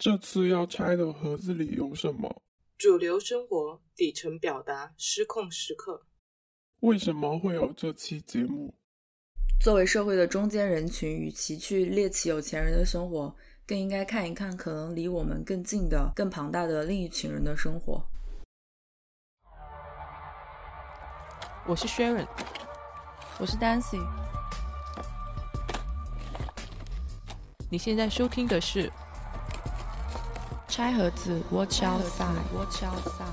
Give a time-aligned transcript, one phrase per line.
[0.00, 2.40] 这次要拆的盒子里有什么？
[2.78, 6.06] 主流生活、底层表达、失控时刻。
[6.80, 8.72] 为什么会有这期节目？
[9.60, 13.36] 作为社会的中间人群，与其去猎奇有钱人的生活，
[13.66, 18.02] 更应该看一看可能离我们更近的、更庞大的另一群人的生活。
[21.66, 22.26] 我是 Sharon，
[23.38, 24.02] 我是 Dancy。
[27.70, 28.90] 你现在收听的是。
[30.70, 33.26] 拆盒子，Watch outside，Watch outside。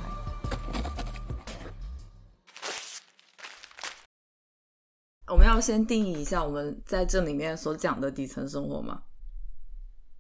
[5.27, 9.03] 我们要先定义一下我们在这里面所讲的底层生活嘛？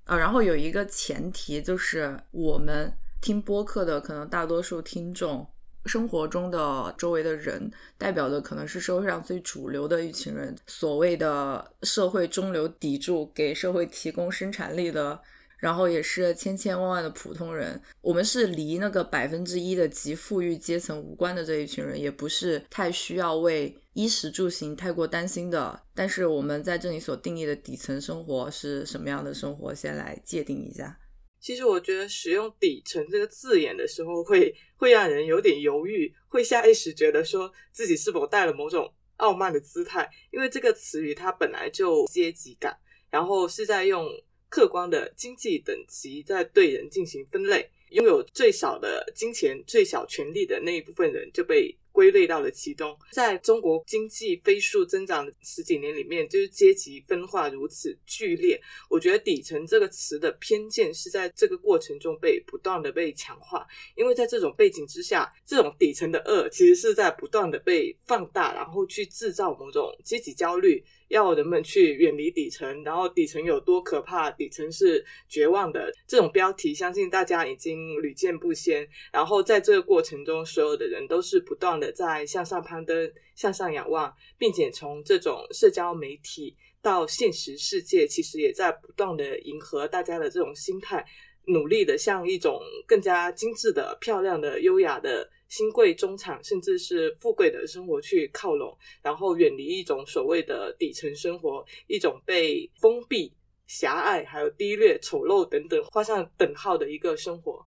[0.05, 5.49] 啊，然后有一个前提就是，我们听播客的可能大多数听众，
[5.87, 15.19] 生活中的周围的人，代表的可能是社会上最主流的一群人，所谓的社会中流砥柱，给社会提供生产力的。
[15.57, 25.81] 然后也是千千万万的普通人，我们是离那个百分之一的极富裕阶层无关的这一群人，也不是太需要为衣食住行太过担心的。
[25.95, 29.73] 但是我们在这里所定义的底层生活是什么样的生活？
[29.73, 30.99] 先来界定一下。
[31.39, 42.77] 其实我觉得使用“底层”这个字眼的时候，会会让人有点犹豫，会下意识觉得说自己是否带了某种傲慢的姿态，因为这个词语它本来就阶级感，
[43.09, 44.07] 然后是在用。
[44.49, 52.97] 客观的经济等级在对人进行分类，拥有最少的金钱、最小权利的那一部分人就被归类到了其中。
[53.11, 58.59] 在中国经济飞速增长的十几年里面，就是阶级分化如此剧烈。
[58.89, 70.83] 我觉得“底层”这个词的偏见是在这个过程中被不断的被强化，因为在这种背景之下，这种底层的恶其实是在不断的被放大，然后去制造某种阶级焦虑。
[71.09, 74.29] 要人们去远离底层，然后底层有多可怕？
[74.31, 75.91] 底层是绝望的。
[76.07, 78.87] 这种标题，相信大家已经屡见不鲜。
[79.11, 91.05] 然后在这个过程中，所有的人都是不断的在向上攀登、向上仰望，并且从这种社交媒体到现实世界，其实也在不断的迎合大家的这种心态，
[91.47, 95.29] 努力的向一种更加精致的、漂亮的、优雅的。
[95.49, 103.33] 新贵、中产，甚至是富贵的生活去靠拢，然后远离一种所谓的底层生活，一种被封闭、
[103.65, 107.65] 狭隘、还有低劣、丑陋等等画上等号的一个生活。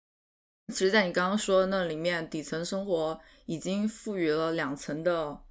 [0.67, 5.41] 其实，在你刚刚说的那里面，底层生活已经赋予了两层的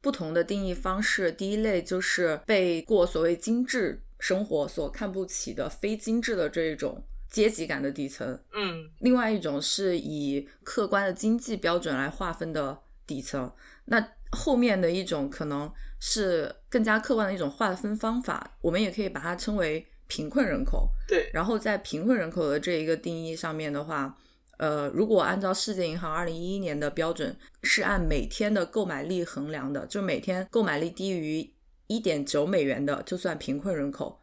[0.00, 1.30] 不同的定义方式。
[1.30, 7.04] 第一类就是被过所谓精致生活所看不起的非精致的这一种。
[7.30, 13.52] 阶级感的底层，嗯，另外一种是以客观的经济标准来划分的底层，
[13.84, 20.88] 那后面的一种可能是更加客观的一种划分方法，我们也可以把它称为贫困人口。
[21.06, 24.16] 对，然后在贫困人口的这一个定义上面的话，
[24.56, 31.52] 呃，如果按照世界银行二零一一年的标准，是按每天的购买力衡量的，就每天购买力低于
[31.88, 34.18] 一点九美元的，就算贫困人口。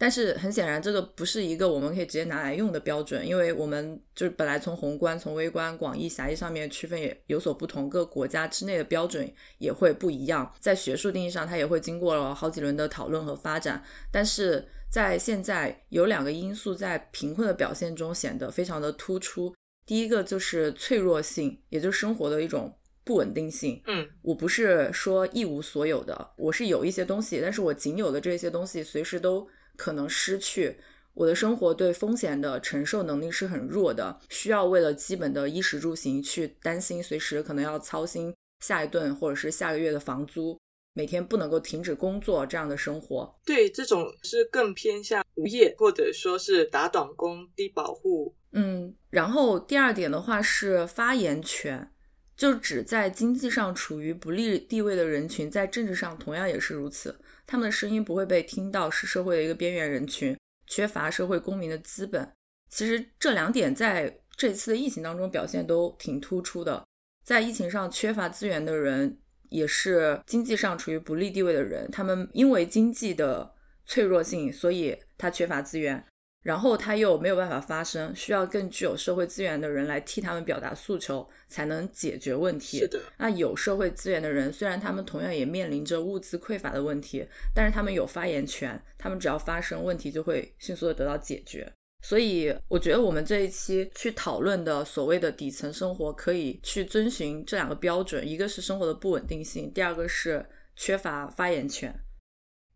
[0.00, 10.50] 但是很显然，这个不是一个我们可以直接拿来用的标准，因为我们就是本来从宏观、从微观、广义、狭义上面区分也有所不同，各国家之内的标准也会不一样。
[10.58, 13.84] 在学术定义上，它也会经过了好几轮的讨论和发展。
[14.10, 19.54] 但是在现在，有两个因素在贫困的表现中显得非常的突出。
[19.84, 22.74] 第一个就是脆弱性，也就是生活的一种
[23.04, 23.82] 不稳定性。
[23.86, 29.46] 嗯，我不是说一无所有的，我是有一些东西，但是我仅有的这些东西随时都。
[29.80, 30.76] 可能失去
[31.14, 40.60] 我的生活，对风险的承受能力是很弱的，需要为了基本的衣食住行去担心，随时可能要操心下一顿或者是下个月的房租，
[40.92, 43.34] 每天不能够停止工作这样的生活。
[43.46, 48.36] 对，这种是更偏向无业或者说是打短工、低保户。
[48.52, 51.90] 嗯，然后第二点的话是发言权，
[52.36, 57.18] 就指在经济上处于不利地位的人群，在政治上同样也是如此。
[57.50, 60.38] 他们的声音不会被听到，是社会的一个边缘人群，
[60.68, 62.32] 缺乏社会公民的资本。
[62.68, 66.86] 其实这两点在这次的疫情当中表现都挺突出的。
[67.24, 69.18] 在疫情上缺乏资源的人，
[69.48, 71.90] 也是经济上处于不利地位的人。
[71.90, 73.52] 他们因为经济的
[73.84, 76.06] 脆弱性，所以他缺乏资源。
[76.42, 82.78] 然后他又没有办法发声，需要更具有社会资源的人来替他们表达诉求，才能解决问题。
[82.78, 91.70] 是的，那有社会资源的人，虽然他们同样也面临着物资匮乏的问题，但是他们有发言权，他们只要发声，问题就会迅速的得到解决。
[92.02, 101.94] 所以，我觉得我们这一期去讨论的所谓的底层生活，可以去遵循这两个标准：一个是生活的不稳定性，第二个是缺乏发言权。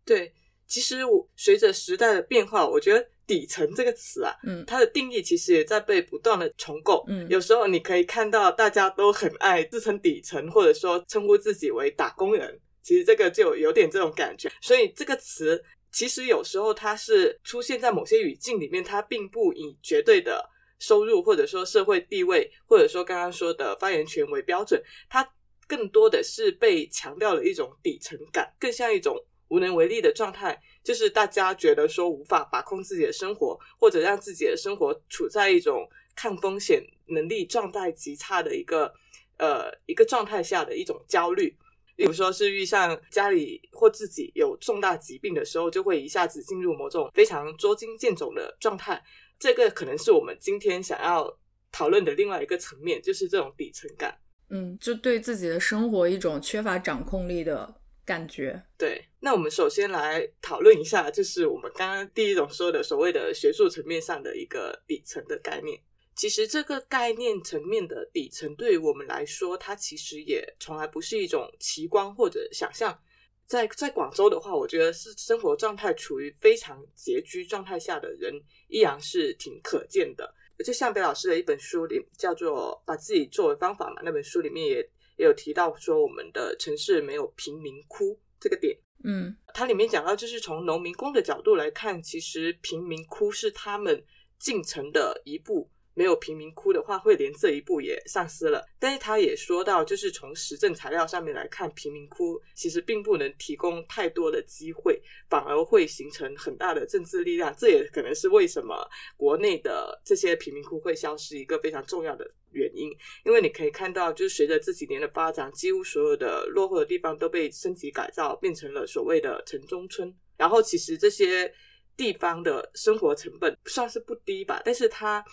[0.05, 0.31] 对，
[0.67, 3.07] 其实我随着时代的变化，我觉得。
[3.27, 7.03] 底层这个词啊，嗯它的定义其实也在被不断的重构。
[7.07, 14.51] 嗯有时候你可以看到大家都很爱自称底层，或者说称呼自己为打工人，其实这个就有点这种感觉。
[14.61, 20.47] 所以这个词其实有时候它是出现在某些语境里面，它并不以绝对的
[20.79, 25.27] 收入或者说社会地位，或者说刚刚说的发言权为标准，它
[25.67, 29.17] 更多的是被强调了一种底层感，更像一种
[29.47, 30.61] 无能为力的状态。
[30.85, 38.93] 就是大家觉得说无法把控自己的生活，或者让自己的生活处在一种抗风险能力状态极差的一个
[39.37, 41.57] 呃一个状态下的一种焦虑。
[41.97, 49.01] 比如说是遇上家里或自己有重大疾病的时候，就会一下子进入某种非常捉襟见肘的状态。
[49.39, 51.35] 这个可能是我们今天想要
[51.71, 54.15] 讨论的另外一个层面，就是这种底层感。
[54.49, 57.73] 嗯，就对自己的生活一种缺乏掌控力的
[58.05, 58.61] 感觉。
[58.77, 65.79] 对，那我们首先来讨论一下，就是我们刚刚第一种说的所谓的学术层面上的一个底层的概念。
[66.15, 72.97] 其实这个概念层面的底层，对于我们来说，它其实也从来不是一种奇观或者想象。
[73.45, 78.33] 在在广州的话，我觉得是生活状态处于非常拮据状态下的人，
[78.69, 80.33] 依然是挺可见的。
[80.65, 88.77] 就像北老师的一本书里叫做《把自己作为方法》嘛，那本书里面也也有提到说，我们的城市没有贫民窟这个点。
[89.03, 94.03] 嗯它里面讲到，就是从农民工的角度来看，其实贫民窟是他们
[94.39, 95.69] 进城的一步。
[95.95, 98.63] 没有贫民窟的话，会连这一步也丧失了。
[98.77, 107.55] 但是他也说到，就是从实证材料上面来看，贫民窟其实并不能提供太多的机会，反而会形成很大的政治力量。
[107.57, 108.87] 这也可能是为什么
[109.17, 112.91] 国内的这些贫民窟会消失一个非常重要的原因。
[113.23, 120.13] 因为你可以看到，就是随着这几年的发展，几乎所有的落后的地方都被升级改造，变成了所谓的城中村。
[120.37, 121.49] 然后，其实这些
[121.95, 125.23] 地方的生活成本算是不低吧，但是它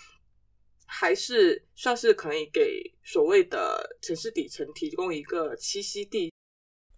[0.95, 6.31] 还是算是可以给所谓的城市底层提供一个栖息地。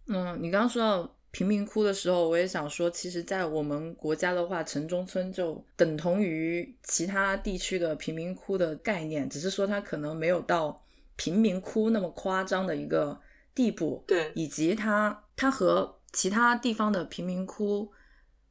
[0.09, 10.85] 嗯，你刚刚说到贫民窟的时候，我也想说，其实，在我们国家的话，城中村就等同于其他地区的贫民窟的概念，只是说它可能没有到
[11.17, 13.19] 贫民窟那么夸张的一个
[13.55, 14.03] 地步。
[14.09, 17.91] 对，以及它它和其他地方的贫民窟，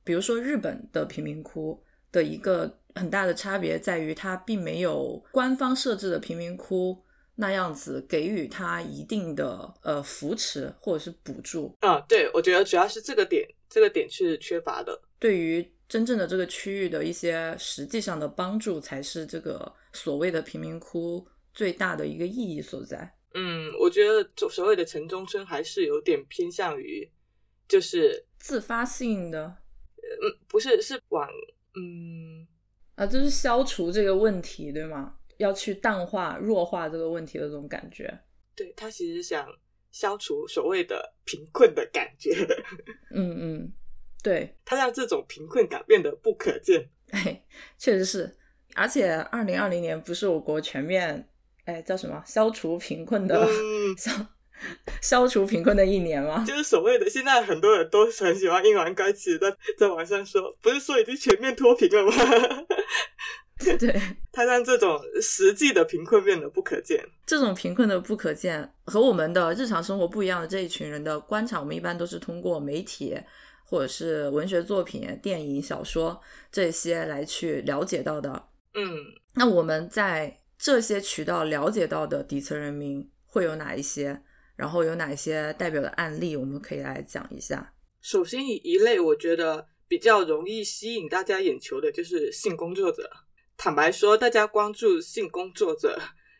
[0.05, 7.03] 比如说日本的贫民窟的一个很大的差别在于，它并没有官方设置的贫民窟
[7.35, 11.75] 那样子给予它一定的呃扶持或者是补助。
[11.79, 15.01] 啊、对，我觉得主要是这个点，这个点是缺乏的。
[15.19, 23.15] 对于真正的这个区域的一些实际上的帮助，才是这个所谓的贫民窟最大的一个意义所在。
[23.33, 27.09] 嗯，我觉得所所谓的城中村还是有点偏向于，
[27.67, 29.55] 就是自发性的
[30.21, 31.27] 嗯，不是是往
[31.75, 32.45] 嗯
[32.95, 35.15] 啊，就是消除这个问题，对吗？
[35.37, 38.19] 要去淡化、弱化这个问题的这种感觉。
[38.55, 39.47] 对他其实想
[39.91, 42.31] 消除所谓的贫困的感觉，
[43.11, 43.73] 嗯嗯，
[44.21, 46.87] 对，他让这种贫困感变得不可见。
[47.11, 47.43] 哎，
[47.77, 48.37] 确实是。
[48.75, 51.29] 而且，二零二零年不是我国全面
[51.65, 54.11] 哎叫什么消除贫困的、嗯，消
[55.01, 56.43] 消除贫困的一年吗？
[56.47, 62.13] 就是所谓的现在很多人都很喜欢阴阳怪气，在在网上说，不是说已经全面脱贫了吗？
[63.79, 64.01] 对，
[64.31, 67.01] 他让这种实际的贫困变得不可见。
[67.25, 73.15] 这种贫困的不可见和我们的日常生活不一样的这一群人的观察，我们一般都是通过媒体
[73.63, 76.19] 或者是文学作品、电影、小说
[76.51, 78.49] 这些来去了解到的。
[78.73, 78.97] 嗯，
[79.35, 84.21] 那我们在这些渠道了解到的底层人民会有哪一些？
[84.55, 87.73] 然后有哪一些代表的案例，我们可以来讲一下。
[88.01, 93.09] 首先一一类，我觉得比较容易吸引大家眼球的就是性工作者。
[93.55, 95.97] 坦白说，大家关注性工作者，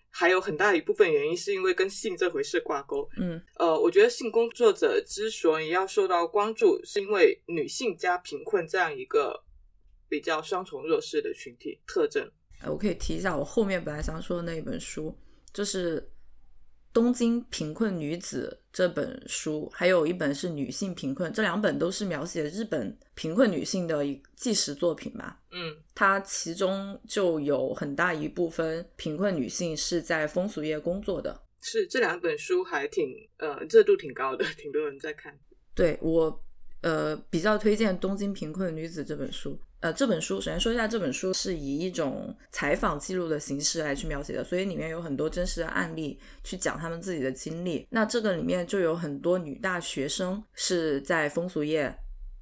[0.10, 3.08] 还有很大一部分原因是因为跟性这回事挂钩。
[3.18, 9.44] 嗯呃，我觉得性工作者之所以要受到关注，是因为女性加贫困这样一个
[10.10, 12.30] 比较双重弱势的群体特征。
[12.62, 15.16] 呃我可以提一下我后面本来想说的那一本书，
[15.54, 16.02] 就是
[16.94, 25.40] 《东京贫困女子》这本书，还有一本是《女性贫困》，这两本都是描写日本贫困女性的一纪实作品吧。
[25.52, 31.42] 嗯它其中就有很大一部分贫困女性是在风俗业工作的。
[31.62, 35.38] 是这两本书还挺呃热度挺高的，挺多人在看。
[35.74, 36.44] 对我，
[36.84, 39.58] 呃，比较推荐《东京贫困女子》这本书。
[39.80, 47.88] 呃，这本书首先说一下，这本书是以一种采访记录的形式来去描写的，所以里面有很多真实的案例去讲他们自己的经历。
[47.90, 51.94] 那这个里面就有很多女大学生是在风俗业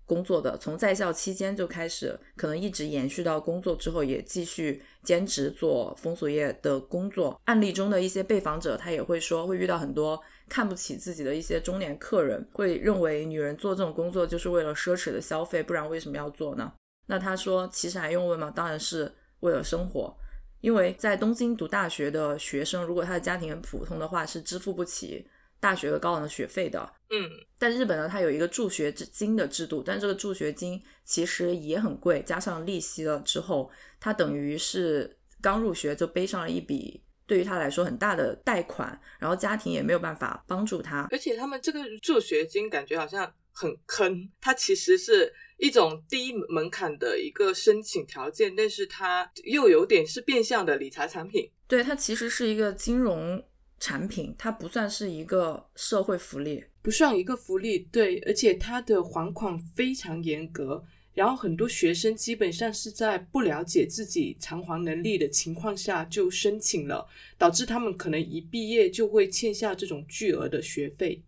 [0.05, 7.39] 工作的，从在校期间就开始，可能一直延续到工作之后，也继续兼职做风俗业的工作。
[7.45, 10.21] 案例中的一些被访者，他也会说，会遇到很多
[10.51, 16.73] 看不起自己的一些中年客人，会认为女人做这种工作就是为了奢侈的消费，不然为什么要做呢？
[17.05, 18.51] 那他说，其实还用问吗？
[18.53, 20.13] 当然是为了生活，
[20.59, 25.25] 因为在东京读大学的学生，如果他的家庭很普通的话，是支付不起。
[25.61, 27.29] 大学的高昂的学费的，嗯，
[27.59, 53.43] 但日本呢，它有一个助学金的制度，但这个助学金其实也很贵，加上利息了之后，他等于是刚入学就背上了一笔对于他来说很大的贷款，然后家庭也没有办法帮助他，而且他们这个助学金感觉好像很坑，它其实是一种低门槛的一个申请条件，但是它又有点是变相的理财产品，对，它其实是一个金融。
[53.83, 71.23] 产品它不算是一个社会福利，不算一个福利，对，而且它的还款非常严格，然后很多学生基本上是在不了解自己偿还能力的情况下就申请了，导致他们可能一毕业就会欠下这种巨额的学费。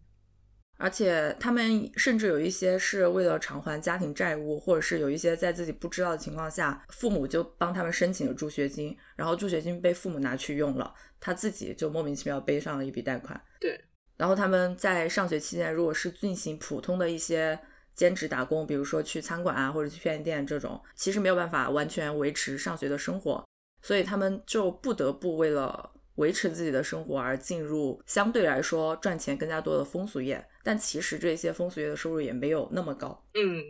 [0.78, 13.40] 而且他们甚至有一些是为了偿还家庭债务，或者是有一些在自己不知道的情况下，父母就帮他们申请了助学金，然后助学金被父母拿去用了，他自己就莫名其妙背上了一笔贷款。
[13.62, 13.80] 对。
[14.18, 17.58] 然后他们在上学期间，如果是进行普通的一些
[17.96, 23.44] 兼职打工，比如说去餐馆啊，或者去便利店这种，其实没有办法完全维持上学的生活，
[23.82, 25.92] 所以他们就不得不为了。
[26.18, 33.64] 维持自己的生活而进入相对来说赚钱更加多的风俗业，但其实这些风俗业的收入也没有那么高，嗯，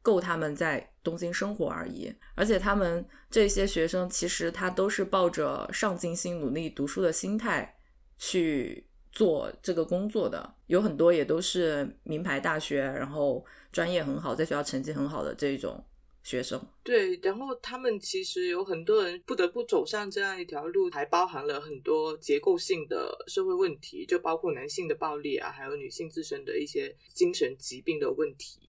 [0.00, 2.10] 够他们在东京生活而已。
[2.34, 7.76] 而且他们这些学生其实他都是抱着上进心、努力读书的心态
[8.16, 15.84] 去做这个工作的，有很多也都是名牌大学，然后专业很好，在学校成绩很好的这种。
[16.22, 28.60] 学生对，然后他们其实有很多人不得不走上这样一条路，还包含了很多结构性的社会问题，就包括男性的暴力啊，还有女性自身的一些精神疾病的问题。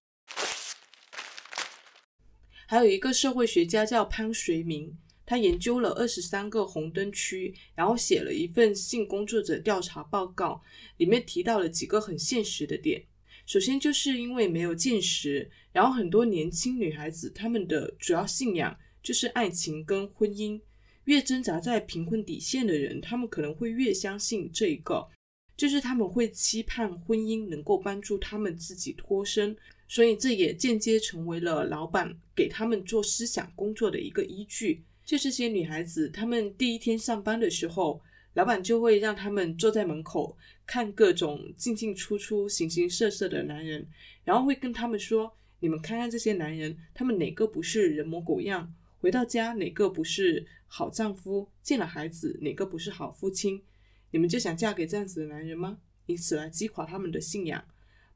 [2.66, 4.96] 还有一个社会学家叫潘绥铭，
[5.32, 10.60] 他研究了二十三个红灯区，然后写了一份性工作者调查报告，
[10.98, 13.02] 里面提到了几个很现实的点。
[13.46, 20.60] 首先就是因为没有见识，然后很多年轻女孩子她们的主要信仰就是爱情跟婚姻。
[21.04, 25.08] 越挣扎在贫困底线的人，他们可能会越相信这一个，
[25.56, 29.56] 就是他们会期盼婚姻能够帮助他们自己脱身，
[29.88, 34.84] 所以这也间接成为了老板给他们做思想工作的一个依据。
[35.12, 38.00] 就这些女孩子，她们第一天上班的时候。
[38.34, 43.86] 老板就会让他们坐在门口看各种进进出出、形形色色的男人，
[44.24, 48.74] 然后会跟他们说：“你们看看这些男人，他们哪个不是人模狗样？
[49.00, 51.46] 回到家哪个不是好丈夫？
[51.62, 53.62] 见了孩子哪个不是好父亲？
[54.12, 55.76] 你们就想嫁给这样子的男人吗？
[56.06, 57.62] 以此来击垮他们的信仰。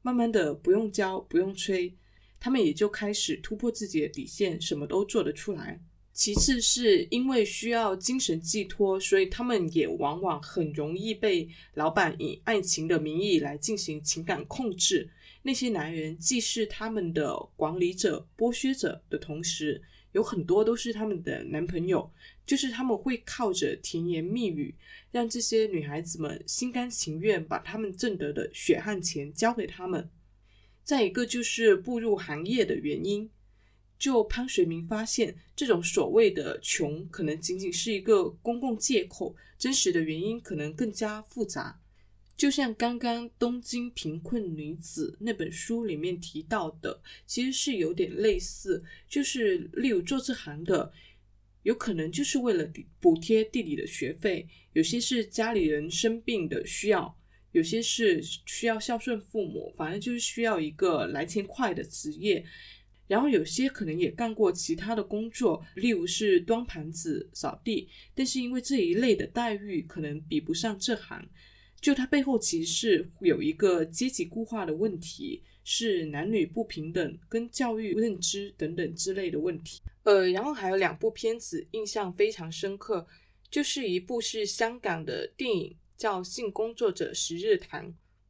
[0.01, 1.93] 慢慢的，不用教，不用催，
[2.39, 5.79] 他们也就开始突破自己的底线，什么都做得出来。”
[6.17, 15.07] 其次是因为需要精神寄托，所以他们也往往很容易被老板以爱情的名义来进行情感控制。
[15.43, 19.79] 那些男人既是他们的管理者、剥削者的同时，
[20.13, 22.11] 有很多都是他们的男朋友，
[22.47, 24.73] 就是他们会靠着甜言蜜语，
[25.11, 30.09] 让这些女孩子们心甘情愿把他们挣得的血汗钱交给他们。
[30.83, 33.29] 再一个就是步入行业的原因。
[33.97, 41.81] 就潘水明发现，这种所谓的穷可能仅仅是一个公共借口，真实的原因可能更加复杂。
[42.35, 48.83] 就像刚刚《东京贫困女子》那本书里面提到的，其实是有点类似。
[49.09, 50.93] 就是例如做这行的，
[51.63, 57.17] 有可能就是为了补贴弟弟的学费，有些是家里人生病的需要，
[57.53, 62.45] 有些是需要孝顺父母，反正就是需要一个来钱快的职业。
[63.07, 71.25] 然后有些可能也干过其他的工作，例如是端盘子、扫地，但是因为这一类的待遇可能比不上这行，
[71.79, 79.81] 就它背后其实是有一个阶级固化的问题，是男女不平等、跟教育认知等等之类的问题。
[80.03, 83.07] 呃，然后还有两部片子印象非常深刻，
[83.49, 87.85] 就是一部是香港的电影叫《性工作者十日谈》，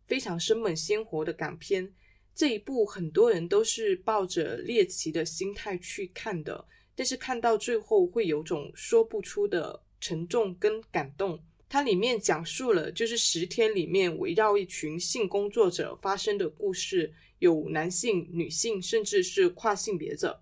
[0.05, 1.91] 非常生猛鲜活的港片。
[2.37, 6.63] 这一部很多人都是抱着猎奇的心态去看的，
[6.93, 11.43] 但是看到最后会有种说不出的沉重跟感动。
[11.67, 20.39] 它里面讲述了就是十天里面围绕一群性工作者发生的故事，有男性、女性，甚至是跨性别者。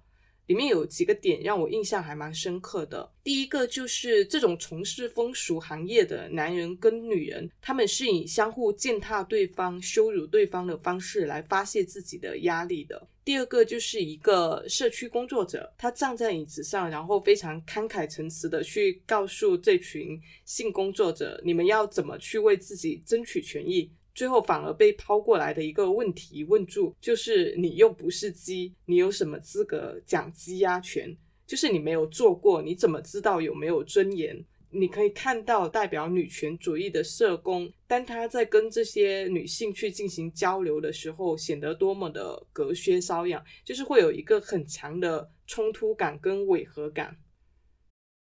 [0.47, 3.11] 里面有几个点让我印象还蛮深刻的。
[3.23, 13.07] 第一个就是这种从事风俗行业的男人跟女人，他们是以相互践踏对方、羞辱对方的方式来发泄自己的压力的。
[13.23, 23.91] 第二个就是一个社区工作者，他站在椅子上，然后非常慷慨陈词的去告诉这群性工作者，你们要怎么去为自己争取权益。
[24.15, 31.15] 最后反而被抛过来的一个问题问住，就是你又不是鸡，你有什么资格讲鸡鸭权？
[31.45, 34.43] 就是你没有做过，你怎么知道有没有尊严？
[34.72, 47.15] 你可以看到代表女权主义的社工，当他在跟这些女性去进行交流的时候，显得多么的隔靴搔痒，就是会有一个很强的冲突感跟违和感。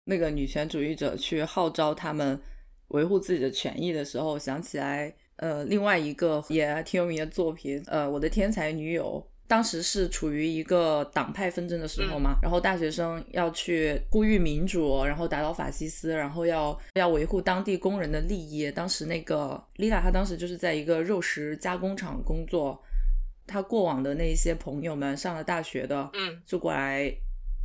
[0.06, 2.42] 那个女权主义者去号召他们
[2.88, 5.14] 维护自己的权益的时候，想起来。
[5.42, 18.72] 呃，另外一个也挺有名的作品，呃，我的天才女友，当时是处于一个党派纷争的时候嘛，然后大学生要去呼吁民主，然后打倒法西斯，然后要要维护当地工人的利益。
[18.72, 22.80] 当时那个丽娜，她当时就是在一个肉食加工厂工作，
[23.48, 27.12] 她过往的那些朋友们上了大学的，嗯，就过来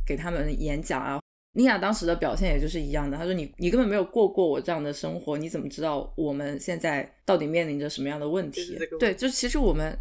[0.03, 1.19] 给他们演讲啊。
[1.57, 9.97] 妮娅当时的表现也就是一样的，她说：“你你根本没有过过我这样的生活，你怎么知道我们现在到底面临着什么样的问题？”对，就其实我们，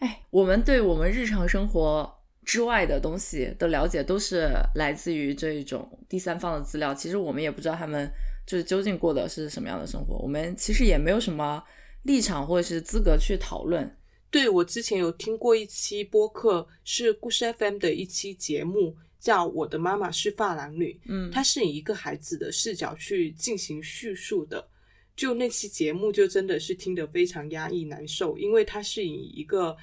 [0.00, 6.94] 哎，我们对我们日常生活之外的东西的了解，都是来自于这一种第三方的资料。
[6.94, 8.06] 其实我们也不知道他们
[8.46, 11.64] 就是究竟过的是什么样的生活，我们其实也没有什么
[12.02, 13.96] 立场或者是资格去讨论。
[14.30, 18.96] 对我之前有听过一期播客，是故事 FM 的一期节目。
[19.20, 24.66] 叫我的妈妈是发廊女，嗯，她是以一个孩子的视角去进行叙述的。
[25.14, 29.76] 就那期节目，就真的是听得非常压抑难受，因为它是以一个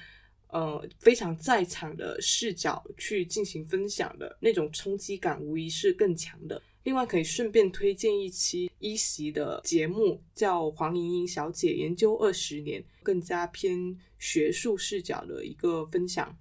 [0.48, 6.60] 呃非常在场的视角去进行分享的，那种冲击感无疑是更强的。
[6.82, 16.36] 另外，可以顺便推荐一期一席的节目，叫黄莹莹小姐研究二十年，更加偏学术视角的一个分享。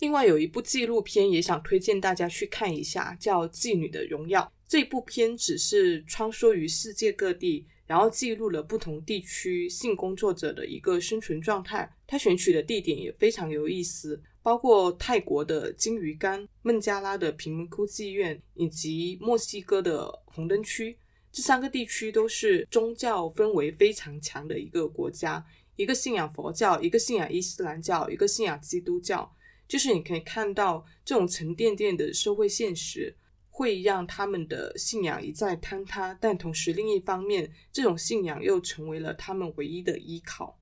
[0.00, 4.40] 另外有一部纪录片也想推荐大家去看一下，叫《妓女的荣耀》。
[4.68, 11.90] 这部片只是穿梭于世界各地，然后记录了不同地区性工作者的一个生存状态。
[12.06, 20.96] 他选取的地点也非常有意思，包括泰国的金鱼缸、孟加拉的贫民窟妓院以及墨西哥的红灯区。
[21.32, 25.44] 这三个地区都是宗教氛围非常强的一个国家，
[25.76, 29.34] 一个信仰佛教，一个信仰伊斯兰教，一个信仰基督教。
[29.68, 33.14] 就是你可以看到这种沉甸甸的社会现实，
[33.50, 40.58] 会让他们的信仰一再坍塌，但同时另一方面，这种信仰又成为了他们唯一的依靠。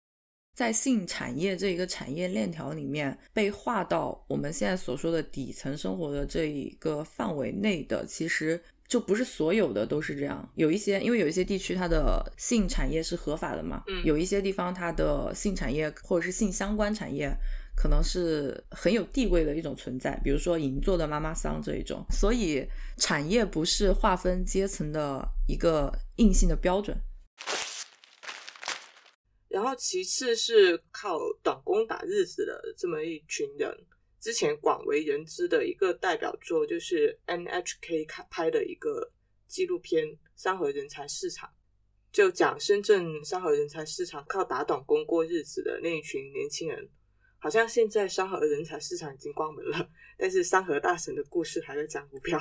[0.56, 10.50] 在性产业这一个产业链条里面，被划到我们现在所说的底层生活的这一个范围内的，其实就不是所有的都是这样。
[10.54, 17.30] 有一些，因为有一些地区它的性产业是合法的嘛，嗯，有一些地方它的性产业或者是性相关产业。
[17.76, 26.96] 可能是很有地位的一种存在，比如说银座的妈妈桑这一种，所以产业不是划分阶层的一个硬性的标准。
[29.48, 33.70] 然后其次是靠短工打日子的这么一群人，
[34.20, 39.12] 之前广为人知的一个代表作就是 NHK 拍的一个
[39.46, 41.48] 纪录片《三和人才市场》，
[42.10, 46.88] 就讲深圳三和人才市场靠打短工过日子的那一群年轻人。
[47.38, 52.38] 好像现在三和人才市场已经关门了，但是三和大神的故事还在讲股票。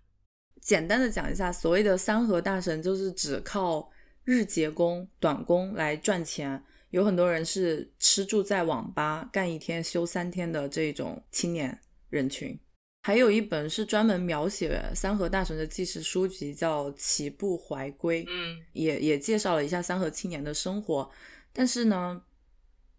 [0.60, 3.90] 简单的讲一下，所谓的三和大神就是只靠
[4.24, 12.58] 日结工、短工来赚钱，有很多人是吃住在网吧，干一天休三天的这种青年人群。
[13.02, 21.10] 还有一本是专门描写三和大神的纪实书籍，叫《齐步怀归》，嗯，也也介绍了一下三和青年的生活，
[21.52, 22.22] 但是呢。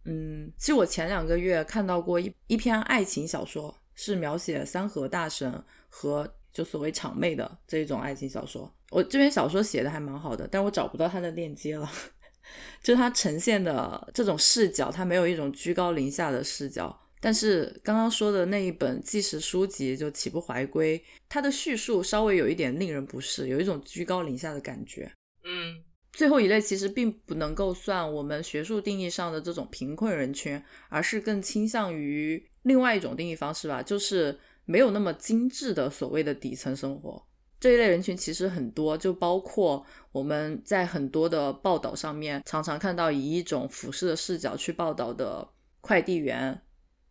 [0.06, 8.74] 嗯，其实我前两个月看到过一一篇爱情小说，是描写三和大神和就所谓场妹的这一种爱情小说。
[8.90, 11.90] 我这篇小说写的还蛮好的，但我找不到它的链接了。
[12.82, 17.00] 就它呈现的这种视角，它没有一种居高临下的视角。
[17.20, 20.98] 但是刚刚说的那一本纪实书籍就《岂不怀归》，
[21.30, 25.12] 它的叙述稍微有一点令人不适，有一种居高临下的感觉。
[25.44, 25.84] 嗯。
[26.14, 37.26] 最后一类其实并不能够算我们学术定义上的这种贫困人群，而是更倾向于另外一种定义方式吧，就是没有那么精致的所谓的底层生活。
[37.60, 45.48] 这一类人群其实很多，就包括我们在很多的报道上面常常看到以一种俯视的视角去报道的
[45.80, 46.60] 快递员，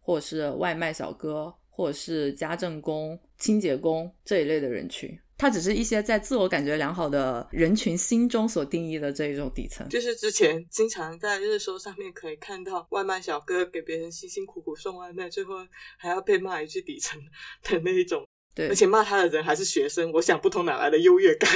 [0.00, 5.16] 或者是外卖小哥，或者是家政工、清洁工这一类的人群。
[5.40, 9.88] 它只是一些在自我感觉良好的人群心中所定义的这一种底层。
[9.88, 15.54] 就是之前经常在热搜上面可以看到外卖小哥给别人辛辛苦苦送外卖，最后
[15.96, 17.18] 还要被骂一句底层
[17.62, 18.22] 的那一种。
[18.54, 21.50] 对，而且骂他的人还是学生，我想不通哪来的优越感。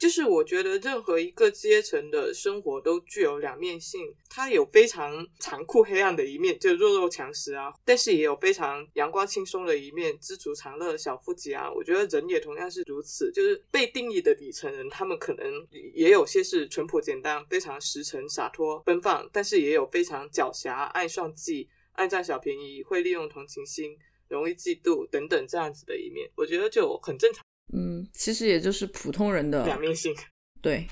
[0.00, 11.70] 就是我觉得任何一个阶层的生活都具有两面性，它有非常残酷黑暗的一面，就弱肉强食啊，但是也有非常阳光轻松的一面，知足常乐、小富即安。
[11.74, 15.46] 我觉得人也同样是如此，就是被定义的底层人，他们可能
[15.92, 23.98] 也有些是淳朴简单、非常实诚、洒脱、奔放，但是也有非常狡黠、爱算计、爱占小便宜、会利用同情心。
[24.28, 27.44] 容易嫉妒等等这样子的一面，我觉得就很正常。
[27.72, 30.14] 嗯，其实也就是普通人的两面性。
[30.60, 30.86] 对，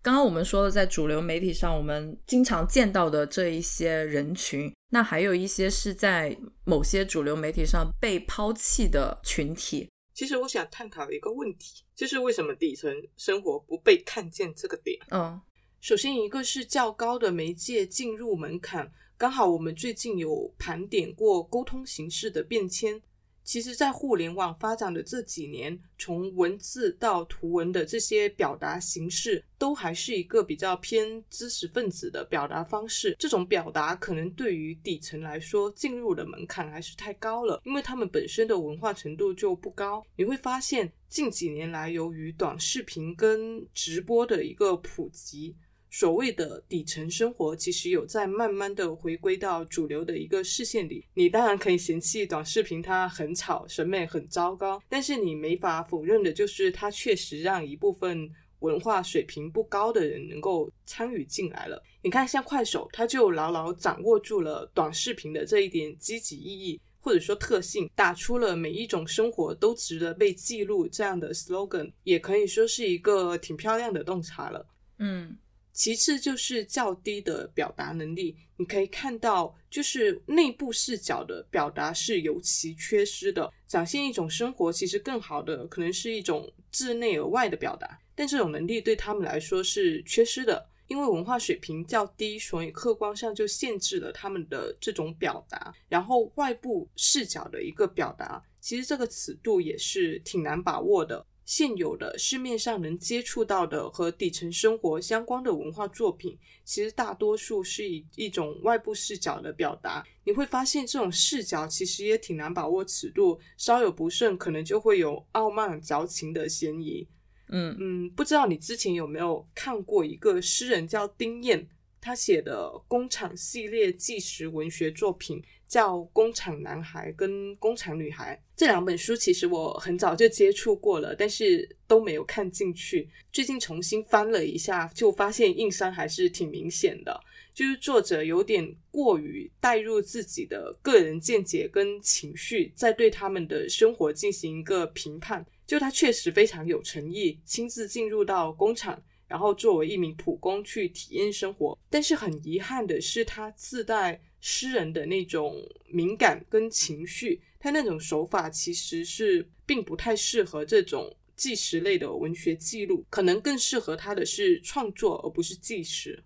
[0.00, 9.88] 刚刚我们说的，在主流媒体上我们经常见到的这一些人群，那还有一些是在某些主流媒体上被抛弃的群体。
[10.14, 14.98] 其实我想探讨一个问题，就是为什么底层生活不被看见这个点？
[15.10, 15.40] 嗯，
[15.80, 18.92] 首先一个是较高的媒介进入门槛。
[19.16, 23.00] 刚好我们最近有盘点过沟通形式的变迁。
[23.44, 33.16] 其实，在互联网发展的这几年，从文字到图文的这些表达形式，都还是一个比较偏知识分子的表达方式。
[33.18, 40.04] 这种表达可能对于底层来说，进入的门槛还是太高了，因为他们本身的文化程度就不高。
[40.16, 45.56] 你会发现，近几年来，由于短视频跟直播的一个普及。
[45.92, 51.06] 所谓的底层生活，其实有在慢慢的回归到主流的一个视线里。
[51.12, 58.26] 你当然可以嫌弃短视频它很吵，审美很糟糕，但是你没法否认的就是它确实让一部分
[58.60, 61.82] 文化水平不高的人能够参与进来了。
[62.00, 74.66] 你看，像快手，它就牢牢掌握住了短视频的这一点积极意义，或者说特性，打出了每一种生活都值得被记录这样的 slogan，也可以说是一个挺漂亮的洞察了。
[74.98, 75.36] 嗯。
[75.82, 83.52] 其次就是较低的表达能力，你可以看到，就是内部视角的表达是尤其缺失的。
[83.66, 95.74] 展现一种生活，其实更好的可能是一种自内而外的表达，但这种能力对他们来说是缺失的，因为文化水平较低，所以客观上就限制了他们的这种表达。
[95.88, 101.26] 然后外部视角的一个表达，其实这个尺度也是挺难把握的。
[101.44, 110.04] 现有的市面上能接触到的和底层生活相关的文化作品，其实大多数是以一种外部视角的表达。
[110.24, 117.06] 你会发现，这种视角其实也挺难把握尺度，稍有不慎，可能就会有傲慢矫情的嫌疑。
[117.48, 121.68] 嗯嗯，不知道你之前有没有看过一个诗人叫丁燕，
[122.00, 125.42] 他写的《工厂》系列纪实文学作品。
[125.72, 133.08] 叫《工厂男孩》跟《工厂女孩》这两本书，其实我很早就接触过了，但是都没有看进去。
[133.32, 137.18] 最近重新翻了一下，就发现硬伤还是挺明显的，
[137.54, 145.42] 就是作者有点过于带入自己的个人见解跟情绪，在对他们的生活进行一个评判。
[145.66, 151.78] 就他确实非常有诚意，亲自进入到工厂，然后作为一名普工去体验生活。
[151.88, 154.20] 但是很遗憾的是，他自带。
[154.42, 166.24] 诗人的那种敏感跟情绪，他那种手法其实是并不太适合这种纪实类的文学记录，可能更适合他的是创作而不是纪实。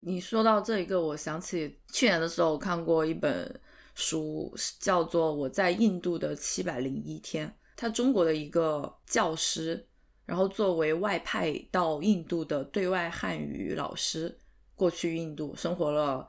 [0.00, 3.60] 你说到这一个，我想起去年的时候我看过一本
[3.94, 7.46] 书，叫做《我在印度的七百零一天》，
[7.76, 9.86] 他中国的一个教师，
[10.24, 14.38] 然后作为外派到印度的对外汉语老师，
[14.74, 16.26] 过去印度生活了。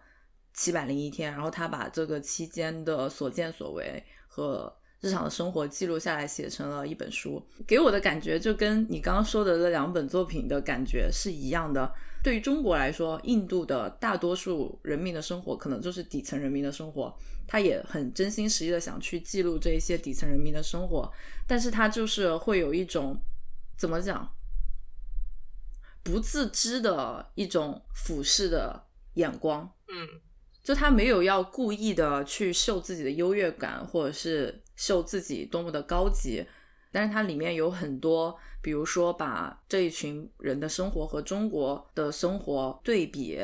[0.61, 7.43] 七百零一天，然后他把这个期间的所见所为和日常的生活记录下来，写成了一本书。
[7.65, 11.91] 给我的感觉就跟你刚刚说的这两本作品的感觉是一样的。
[12.21, 17.11] 对于中国来说，印度的大多数人民的生活可能就是底层人民的生活，
[17.47, 21.11] 他也很真心实意的想去记录这一些底层人民的生活，
[21.47, 23.19] 但是他就是会有一种
[23.75, 24.31] 怎么讲，
[26.03, 30.21] 不自知的一种俯视的眼光，嗯。
[30.63, 36.45] 就他没有要故意的去秀自己的优越感，或者是秀自己多么的高级，
[36.91, 43.39] 但是它里面有很多，比如说把这一群人的生活和中国的生活对比，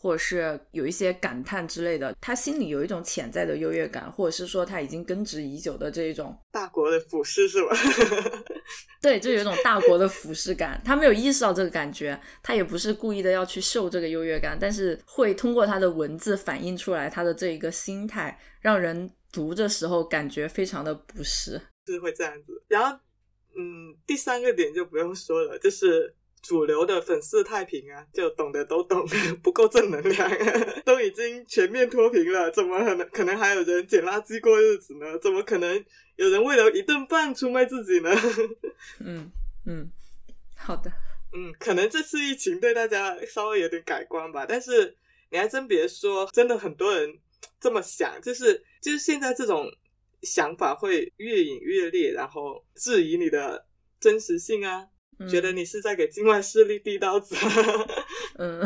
[0.00, 7.76] 或者是有一些感叹之类的，他心里有一种潜在的优越感，或者是说他已经根植已久的这一种大国的俯视是吧？
[9.02, 10.80] 对，就有一种大国的俯视感。
[10.84, 21.60] 他没有意识到这个感觉，他也不是故意的要去秀这个优越感，但是会通过他的文字反映出来他的这一个心态，让人读的时候感觉非常的不适。
[21.86, 22.62] 是会这样子。
[22.68, 22.96] 然后，
[23.56, 26.14] 嗯，第三个点就不用说了，就是。
[26.42, 29.04] 主流的粉饰太平啊，就懂得都懂，
[29.42, 30.30] 不够正能量，
[30.84, 35.18] 都已经全面脱贫了，怎么可能可能还有人捡垃圾过日子呢？
[35.18, 35.84] 怎么可能
[36.16, 38.10] 有人为了一顿饭出卖自己呢？
[39.04, 39.30] 嗯
[39.66, 39.90] 嗯，
[40.56, 40.90] 好的，
[41.34, 44.96] 嗯，可能这次疫情对大家稍微有点改观吧，但是
[45.30, 47.18] 你还真别说，真的很多人
[47.60, 49.70] 这么想，就是就是现在这种
[50.22, 53.66] 想法会越演越烈，然后质疑你的
[54.00, 54.86] 真实性啊。
[55.26, 57.34] 觉得你是在给境外势力递刀子。
[58.38, 58.62] 嗯，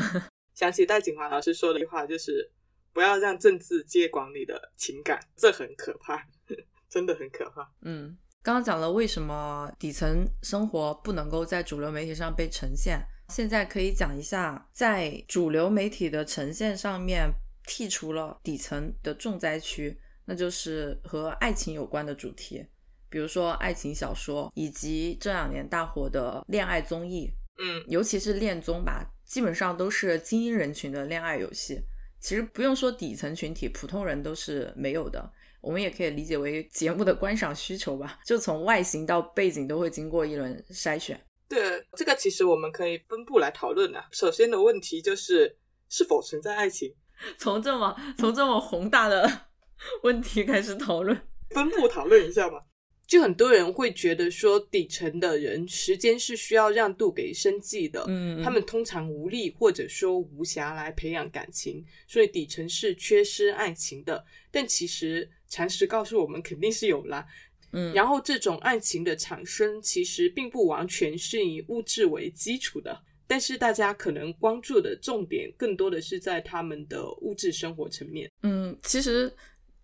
[0.55, 2.51] 想起戴景华老师说的一句话，就是
[2.93, 6.27] 不要让政治接管你的情感，这很可怕，
[6.91, 7.71] 真的很可怕。
[7.83, 17.31] 嗯，刚刚讲了为什么底层生活不能够在主流媒体上被呈现，现在可以讲一下，在主流媒体的呈现上面
[17.67, 22.67] 剔除了底层的重灾区，那就是和爱情有关的主题。
[23.13, 31.79] 比如说爱情小说，以及这两年大火的恋爱综艺，嗯，尤其是恋综吧，基本上都是精英人群的恋爱游戏。
[32.19, 35.31] 其实不用说底层群体，普通人都是没有的。
[35.61, 41.21] 我们也可以理解为节目的观赏需求吧，就从外形到背景都会经过一轮筛选。
[41.47, 44.09] 对，这个其实我们可以分步来讨论啊。
[44.11, 45.55] 首先的问题就是
[45.91, 46.91] 是否存在爱情，
[47.39, 49.31] 从这么从这么宏大的
[50.03, 51.21] 问题开始讨论，
[51.51, 52.65] 分步讨论一下吧。
[53.13, 64.25] 就很多人会觉得说，底层的人时间是需要让渡给生计的，嗯，他们通常无力或者说无暇来培养感情，所以底层是缺失爱情的。
[64.51, 67.27] 但其实常识告诉我们，肯定是有啦。
[67.73, 78.31] 嗯，然后这种爱情的产生，其实并不完全是以物质为基础的，但是大家可能关注的重点更多的是在他们的物质生活层面。
[78.43, 79.31] 嗯，其实。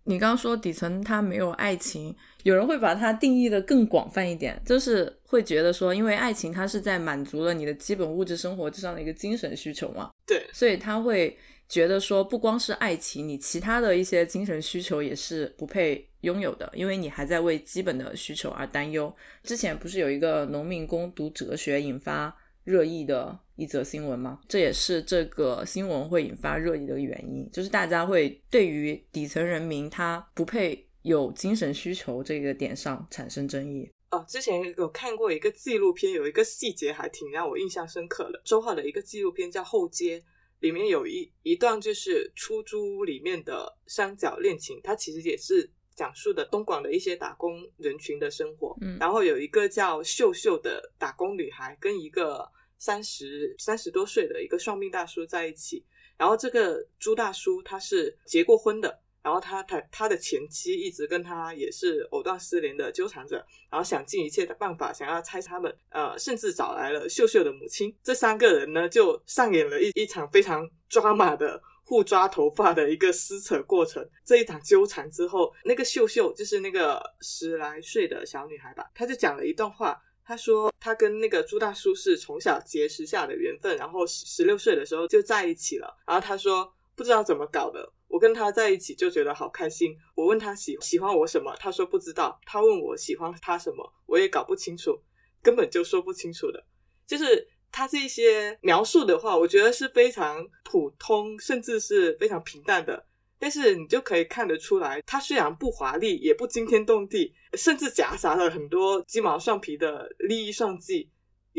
[0.05, 19.13] 你刚刚说底层他没有爱情，有人会把它定义的更广泛一点，就是会觉得说，因为爱情它是在满足了你的基本物质生活之上的一个精神需求嘛，对，所以他会觉得说，不光是爱情，你其他的一些精神需求也是不配拥有的，因为你还在为基本的需求而担忧。
[19.43, 22.35] 之前不是有一个农民工读哲学引发。
[22.65, 24.39] 热议的一则新闻吗？
[24.47, 33.91] 这也是这个新闻会引发热议的原因，就是大家会对于底层人民他不配有精神需求这个点上产生争议。
[34.11, 38.41] 哦，之前有看过一个纪录片，有一个细节还挺让我印象深刻的。
[38.45, 40.19] 周浩的一个纪录片叫《后街》，
[40.59, 48.77] 里面有一一段就是出租屋里面的三角恋情，它其实也是讲述的东莞的一些打工人群的生活。
[48.81, 52.49] 嗯，然后有一个叫秀秀的打工女孩跟一个。
[52.81, 55.83] 三十三十多岁的一个算命大叔在一起，
[56.15, 63.37] 然后这个朱大叔他是结过婚的，然后他他他的前妻一直跟他也是藕断丝连的纠缠着，
[63.69, 74.07] 然后想尽一切的办法想要拆他们，呃，甚至找来了秀秀的母亲，这三个人呢就上演了一一场非常抓马的互抓头发的一个撕扯过程。
[74.25, 80.01] 这一场纠缠之后，那个秀秀就是那个十来岁的小女孩吧，她就讲了一段话。
[80.23, 85.91] 他说，他跟那个朱大叔是从小结识下的缘分，然后十六岁的时候就在一起了。
[86.05, 89.95] 然后他说，不知道怎么搞的，我跟他在一起就觉得好开心。
[90.15, 92.37] 我问他喜喜欢我什么，他说不知道。
[92.45, 94.99] 他问我喜欢他什么，我也搞不清楚，
[95.41, 96.61] 根本就说不清楚的。
[97.07, 103.05] 就是他这些描述的话，我觉得是非常普通，甚至是非常平淡的。
[103.41, 111.09] 但是你就可以看得出来，他虽然不华丽，也不惊天动地，甚至夹杂了很多鸡毛蒜皮的利益算计，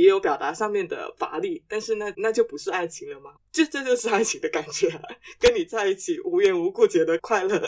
[0.01, 1.63] 也有表达上面的乏力。
[1.69, 3.33] 但是那那就不是爱情了吗？
[3.53, 4.89] 这这就是爱情的感觉，
[5.41, 7.61] 跟你在一起无缘无故觉得快乐。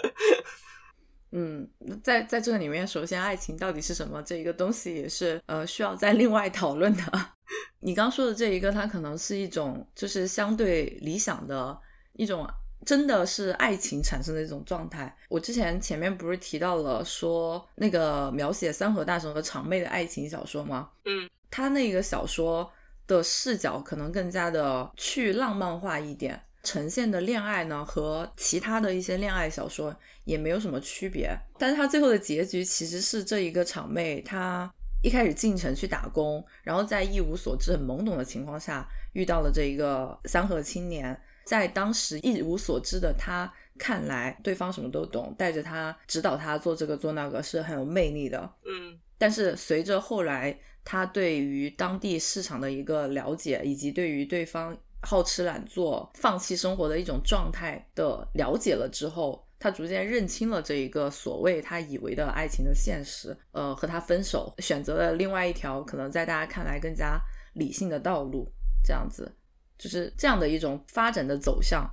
[1.32, 1.68] 嗯，
[2.02, 4.22] 在在这个里面，首先爱情到底是什么？
[4.22, 7.02] 这一个东西也是呃需要再另外讨论的。
[7.80, 11.78] 你刚说的这一个，它可能是一种就是相对理想的
[12.14, 12.46] 一种。
[12.84, 15.16] 真的是爱情产生的一种状态。
[15.28, 20.90] 我之前前面不是提到了说那个描写三河大神和长妹的爱情小说吗？
[21.04, 22.68] 嗯，他那个小说
[23.06, 31.38] 的视角可能更加的去浪漫化一点，呈现的恋爱呢和其他的一些恋爱小说也没有什么区别。
[31.58, 41.20] 但是他最后的结局其实是这一个场妹，她一开始进城去打工，然后在一无所知、很懵懂的情况下遇到了这一个三河青年。
[41.44, 48.48] 在当时一无所知的他看来，对方什么都懂，带着他指导他做这个做那个是很有魅力的。
[48.64, 67.20] 嗯但是随着后来他对于当地市场的一个了解，以及对于对方好吃懒做、放弃生活的一种状态的了解了之后，他逐渐认清了这一个所谓他以为的爱情的现实，呃，和他分手，选择了另外一条可能在大家看来更加
[67.54, 68.52] 理性的道路，
[68.84, 69.32] 这样子，
[69.78, 71.88] 就是这样的一种发展的走向。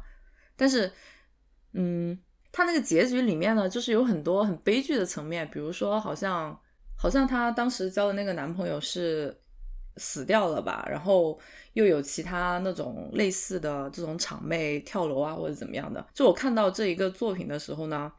[0.55, 0.91] 但是，
[1.73, 2.19] 嗯，
[2.51, 6.59] 他那个结局里面呢，就是有很多很悲剧的层面，比如说好像
[7.01, 9.35] 好像她当时交的那个男朋友是
[9.95, 11.39] 死掉了吧，然后
[11.73, 16.05] 又有其他那种类似的这种场妹跳楼啊或者怎么样的。
[16.13, 18.11] 就我看到这一个作品的时候呢，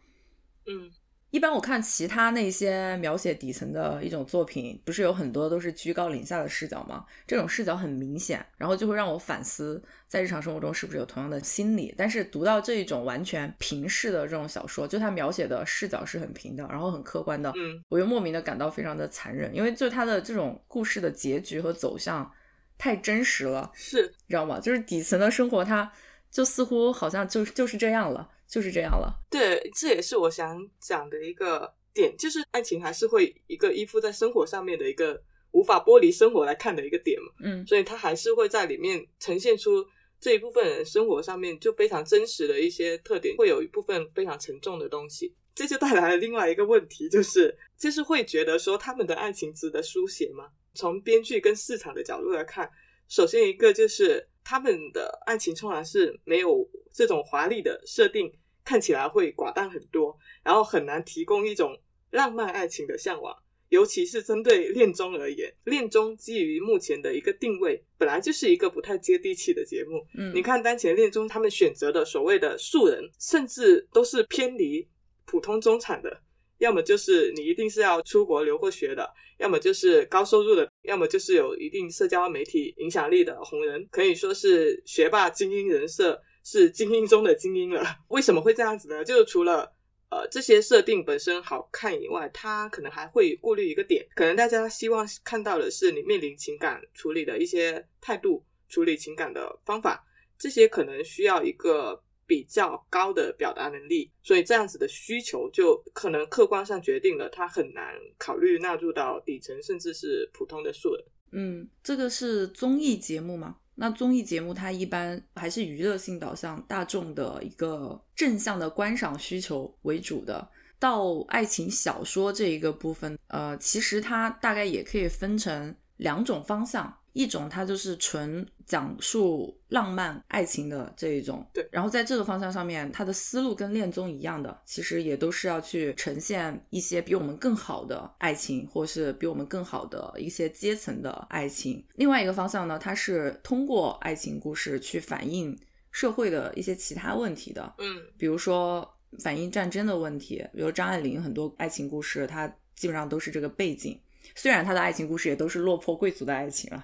[0.67, 0.91] 嗯
[1.31, 7.05] 一般我看其他那些描写底层的一种作品，不是有很多都是居高临下的视角吗？
[7.27, 11.95] 这种视角很明显，然后就会让我反思，在日常生活中是不是有同样的心理。
[11.97, 22.29] 但是读到这一种完全平视的这种小说，就它描写的视角是很平的，然后很客观的，嗯我又莫名的感到非常的残忍，因为就它的这种故事的结局和走向
[22.77, 24.59] 太真实了，是你知道吗？
[24.59, 25.93] 就是底层的生活，它
[26.31, 29.21] 就似乎好像就就是这样了，就是这样了。
[29.31, 35.21] 对，这也是我想讲的一个点，就是爱情还是会一个依附在生活上面的一个
[35.53, 39.85] 无法剥离生活来看的一个点嘛，嗯所以它还是会在里面呈现出
[40.21, 45.35] 这一部分人生活上面就非常真实的一些特点，会有一部分非常沉重的东西。
[45.55, 50.49] 这就带来了另外一个问题，就是就是会觉得说他们的爱情值得书写吗？
[50.75, 52.71] 从编剧跟市场的角度来看，
[53.09, 58.33] 首先一个就是他们的爱情通常是没有这种华丽的设定，
[58.65, 61.79] 看起来会寡淡很多，然后很难提供一种
[62.11, 63.37] 浪漫爱情的向往。
[63.69, 70.05] 尤其是针对恋综而言，恋综基于目前的一个定位，本来就是一个不太接地气的节目。
[70.19, 74.89] 嗯，你看当前恋综他们选择的所谓的素人，甚至都是偏离
[75.25, 76.21] 普通中产的，
[76.61, 87.83] 要么就是你一定是要出国留过学的，要么就是高收入的，要么就是有一定社交媒体影响力的红人，可以说是学霸精英人设，是精英中的精英了。
[88.09, 89.03] 为什么会这样子呢？
[89.03, 89.73] 就是除了
[90.11, 100.05] 呃这些设定本身好看以外，它可能还会顾虑一个点，可能大家希望看到的是你面临情感处理的一些态度，处理情感的方法，
[100.39, 111.05] 这些可能需要一个比较高的表达能力，所以这样子的需求就可能客观上决定了它很难考虑纳入到底层甚至是普通的素人。
[111.33, 113.57] 嗯，这个是综艺节目嘛？
[113.75, 120.49] 那综艺节目它一般还是娱乐性导向、大众的一个正向的观赏需求为主的。
[120.79, 141.85] 到爱情小说这一个部分，呃，其实它大概也可以分成两种方向，一种它就是纯讲述浪漫爱情的这一种，对然后在这个方向上面，它的思路跟恋综一样的，其实也都是要去呈现一些比我们更好的爱情，或是比我们更好的一些阶层的爱情。
[141.97, 145.59] 另外一个方向呢，它是通过爱情故事去反映
[145.91, 152.47] 社会的一些其他问题的，嗯比如说反映战争的问题，比如张爱玲很多爱情故事，它
[152.77, 154.01] 基本上都是这个背景。
[154.41, 156.83] 虽然他的爱情故事也都是落魄贵族的爱情啊，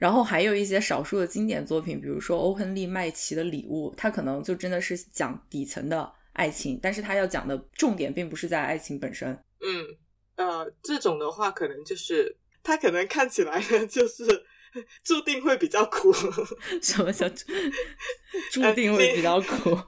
[0.00, 9.28] 然后还有一些少数的经典作品，比如说欧亨利麦奇的《礼物》，他可能就真的是讲底层的爱情，但是他要讲的重点并不是在爱情本身。
[9.60, 9.86] 嗯，
[10.34, 14.24] 呃，这种的话可能就是他可能看起来呢就是
[15.04, 16.12] 注定会比较苦。
[16.82, 17.28] 什么叫
[18.50, 19.78] 注定会比较苦？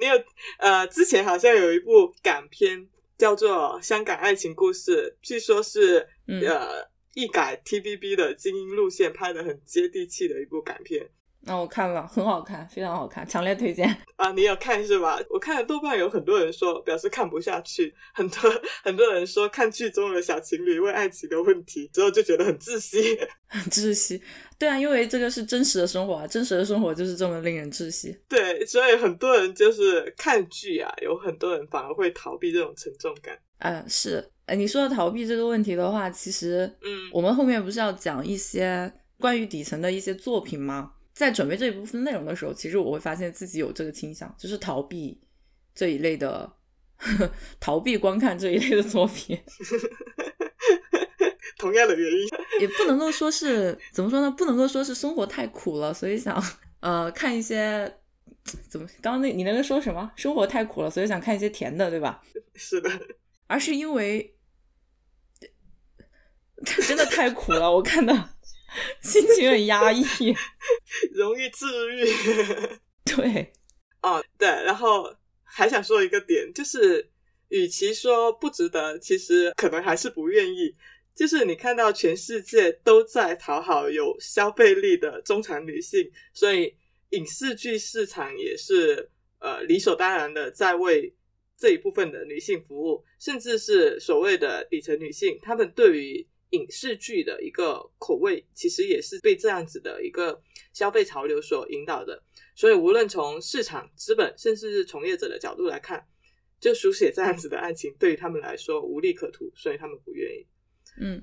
[0.00, 0.14] 你有
[0.58, 6.40] 呃，之前好像有一部港片叫做《香港爱情故事》，据说是、嗯。
[6.46, 11.10] 呃一改 TVB 的精英路线，拍的很接地气的一部港片
[11.42, 13.88] 那我看了，很好看，非常好看，强烈推荐。
[14.16, 14.30] 啊。
[14.32, 15.18] 你有看是吧？
[15.30, 18.50] 我看了豆瓣有很多人说表示看不下去，很多
[18.84, 23.18] 很多人说看剧中的小情侣问爱情的问题之后就觉得很窒息。
[23.48, 24.20] 很窒息。
[24.58, 28.14] 对啊，因为这个是真实的生活啊，真实的生活就是这么令人窒息。
[28.28, 33.38] 对，所以很多人就是看剧啊，有很多人反而会逃避这种沉重感。
[33.60, 40.92] 嗯、是，呃，你说到逃避这个问题的话，其实，嗯我们后面不是要讲一些关于底层的一些作品吗？
[41.18, 45.20] 在准备这一部分内容的时候，其实我会发现自己有这个倾向，就是逃避
[45.74, 46.48] 这一类的，
[47.58, 49.36] 逃避观看这一类的作品，
[51.58, 52.28] 同样的原因，
[52.60, 54.30] 也不能够说是怎么说呢？
[54.30, 56.40] 不能够说是生活太苦了，所以想
[56.78, 57.92] 呃看一些
[58.68, 60.08] 怎么刚刚那你那个说什么？
[60.14, 62.22] 生活太苦了，所以想看一些甜的，对吧？
[62.54, 62.88] 是的，
[63.48, 64.36] 而是因为
[66.86, 68.30] 真的太苦了，我看的
[69.00, 70.04] 心情很压抑。
[71.12, 72.04] 容易治愈。
[73.04, 73.52] 对，
[74.02, 77.10] 哦，对，然后还想说一个点，就是
[77.48, 80.74] 与其说不值得，其实可能还是不愿意。
[81.14, 86.76] 就是你看到全世界都在讨好有消费力的中产女性，所以
[87.10, 89.10] 影视剧市场也是
[89.40, 91.12] 呃理所当然的在为
[91.56, 100.40] 这一部分的女性服务，甚至是所谓的底层女性，她们对于影视剧的一个口味，其实也是被这样子的一个
[100.72, 102.22] 消费潮流所引导的。
[102.54, 106.06] 所以，无论从市场、资本，甚至是从业者的角度来看，
[106.60, 110.46] 就书写这样子的爱情，对于他们来说无利可图，所以他们不愿意。
[111.00, 111.22] 嗯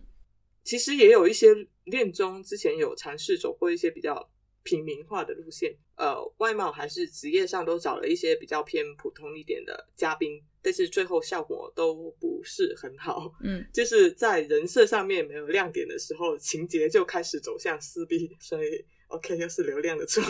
[0.63, 1.53] 其实也有一些
[1.83, 4.27] 恋综之前有尝试走过一些比较
[4.63, 13.31] 平民化的路线，呃，外貌还是职业上都找了一些比较偏普通一点的嘉宾，但是最后效果都不是很好。
[13.43, 20.23] 嗯，就是在人设上面没有亮点的时候，情节就开始走向撕逼，所以 OK 又是流量的错。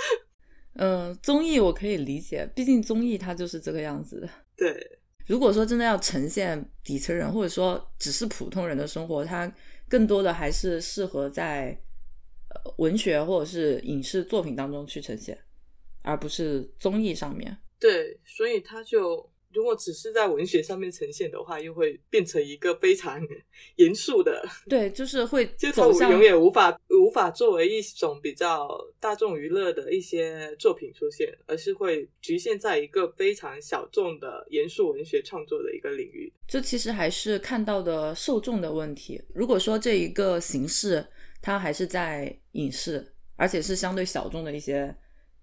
[0.76, 4.28] 呃，综艺我可以理解，毕竟综艺它就是这个样子的。
[4.54, 9.50] 对，如果说真的要呈现底层人，或者说只是普通人的生活，它
[9.88, 11.82] 更多的还是适合在
[12.50, 15.38] 呃文学或者是影视作品当中去呈现，
[16.02, 17.56] 而不是综艺上面。
[17.80, 23.20] 对，所以他就如果只是在文学上面呈现的话，又会变成一个非常
[23.76, 36.32] 严肃的， 对，就是会 就它走向永远无法无法作为一种比较大众娱乐的一些作品出现，而是会局限在一个非常小众的严肃文学创作的一个领域。
[36.46, 39.20] 这其实还是看到的受众的问题。
[39.34, 41.04] 如果说这一个形式
[41.40, 44.94] 它还是在影视，而且是相对小众的一些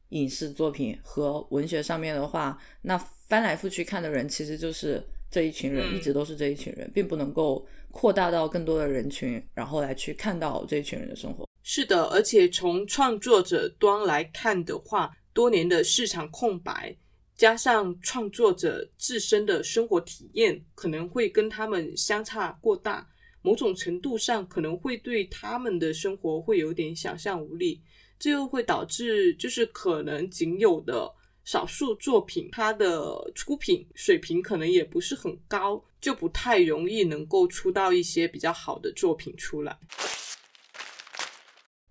[0.10, 11.48] 影视作品和文学上面的话，那翻来覆去看的人其实就是这一群人，嗯一直都是这一群人，并不能够扩大到更多的人群，然后来去看到这一群人的生活。
[11.62, 16.96] 是的，而且从创作者端来看的话，多年的市场空白，
[17.36, 23.08] 加上创作者自身的生活体验可能会跟他们相差过大，
[23.44, 27.80] 某种程度上可能会对他们的生活会有点想象无力，
[28.20, 31.10] 这又会导致就是可能仅有的
[31.46, 39.80] 少数作品，它的出品水平可能也不是很高，就不太容易能够出到一些比较好的作品出来。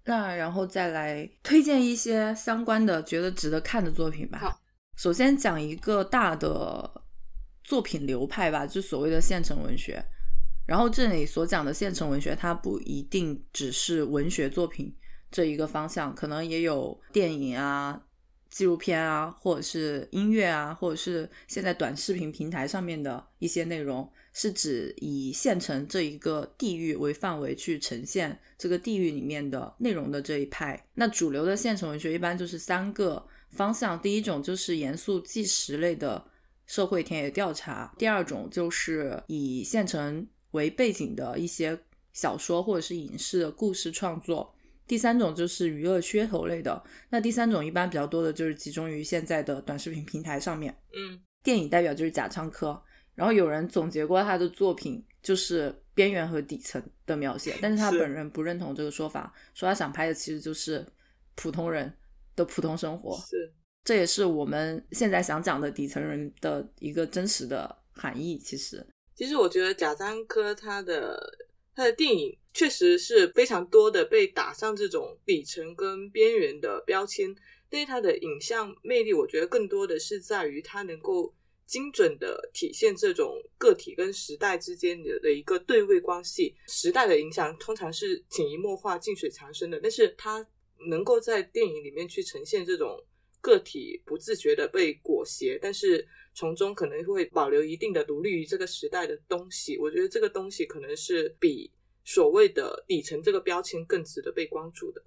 [0.04, 4.38] 那然后再来推荐一些相关的觉得值得看的作品吧。
[4.38, 4.60] 好，
[4.96, 7.02] 首先讲一个大的
[7.64, 10.02] 作品流派吧，就所谓的现成文学。
[10.66, 14.94] 然后这里所讲的现成文学，它不一定只是文学作品
[15.30, 18.00] 这一个方向，可能也有电影啊、
[18.50, 30.82] 纪录片啊，或者是音乐啊，或者是现在短视频平台上面的一些内容，是指以县城这一个地域为范围去呈现这个地域里面的内容的这一派。
[30.94, 36.24] 那主流的县城文学一般就是三个方向，第一种就是严肃纪实类的
[36.66, 41.78] 社会田野调查，第二种就是以县城为背景的一些
[42.12, 44.54] 小说或者是影视的故事创作。
[44.88, 50.74] 第三种就是娱乐噱头类的，那第三种一般比较多的就是集中于现在的短视频平台上面。
[50.94, 52.82] 嗯，电影代表就是贾樟柯，
[53.14, 60.84] 然后有人总结过他的作品就是边缘和底层的描写，但是他本人不认同这个说法，说他想拍的其实就是
[61.34, 61.92] 普通人
[62.34, 63.52] 的普通生活，是
[63.84, 68.38] 这也是我们现在想讲的底层人的一个真实的含义。
[68.38, 71.20] 其实，其实我觉得贾樟柯他的
[71.74, 77.32] 他的电影确实是非常多的被打上这种底层跟边缘的标签，
[77.70, 81.32] 但是它的影像魅力，我觉得更多的是在于它能够
[81.66, 86.52] 精准的体现这种个体跟时代之间的的一个对位关系。
[86.66, 90.44] 时代的影响通常是潜移默化、近水长生的，但是它
[90.90, 93.00] 能够在电影里面去呈现这种
[93.40, 96.04] 个体不自觉的被裹挟，但是
[96.34, 99.78] 从中可能会保留一定的独立于这个时代的东西。
[99.78, 101.70] 我觉得这个东西可能是比
[102.08, 105.02] 所谓的底层这个标签更值得被关注的。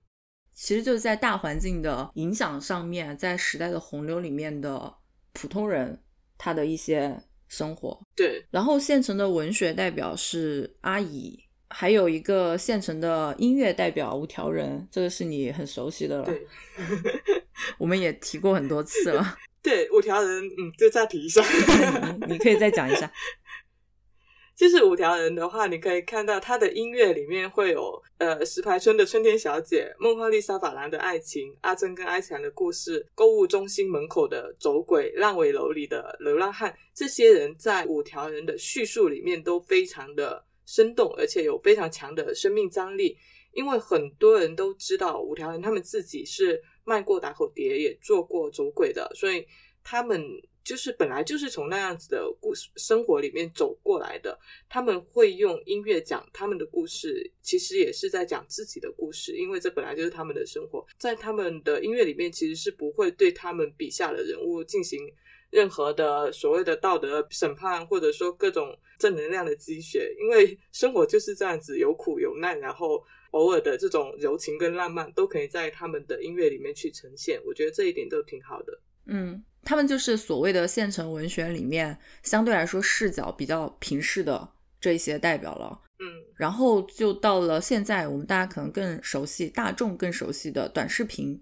[0.53, 4.93] 其实就是在大环境的影响上面，在时代的洪流里面的
[5.33, 5.99] 普通人
[6.37, 7.99] 他的一些生活。
[8.15, 11.39] 对，然后县城的文学代表是阿姨，
[11.69, 16.25] 还有一个县城的音乐代表五条人，这个是你很熟悉的了。
[16.25, 16.45] 对，
[17.79, 19.37] 我们也提过很多次了。
[19.63, 21.41] 对，五条人，嗯，就再提一下。
[22.27, 23.11] 你你可以再讲一下。
[24.55, 43.17] 就是五条人的话，你可以看到他的音乐里面会有呃石牌村的春天小姐、梦幻丽莎法兰的爱情、阿珍跟埃强的故事、购物中心门口的走鬼、烂尾楼里的流浪汉，这些人在五条人的叙述里面都非常的生动，而且有非常强的生命张力。
[43.53, 49.45] 因为很多人都知道五条人他们自己是卖过打口碟，也做过走鬼的，所以
[49.83, 50.23] 他们
[50.63, 54.37] 就是本来就是从那样子的故事生活里面走过来的。
[54.69, 60.85] 他们会用音乐讲他们的故事，其实也是在讲自己的故事，因为这本来就是他们的生活。
[60.97, 64.99] 在他们的音乐里面，其实是不会对他们笔下的人物进行
[65.49, 77.41] 任何的所谓的道德审判，或者说各种正能量的积雪，因为 生活就是这样子，有苦有难，然后偶尔的这种柔情跟浪漫都可以在他们的音乐里面去呈现。
[77.45, 78.79] 我觉得这一点都挺好的。
[79.05, 84.49] 嗯，他们就是所谓的现成文学里面相对来说视角比较平视的
[84.79, 85.79] 这一些代表了。
[85.99, 91.39] 嗯然后就到了现在，我们大家可能更熟悉、大众更熟悉的短视频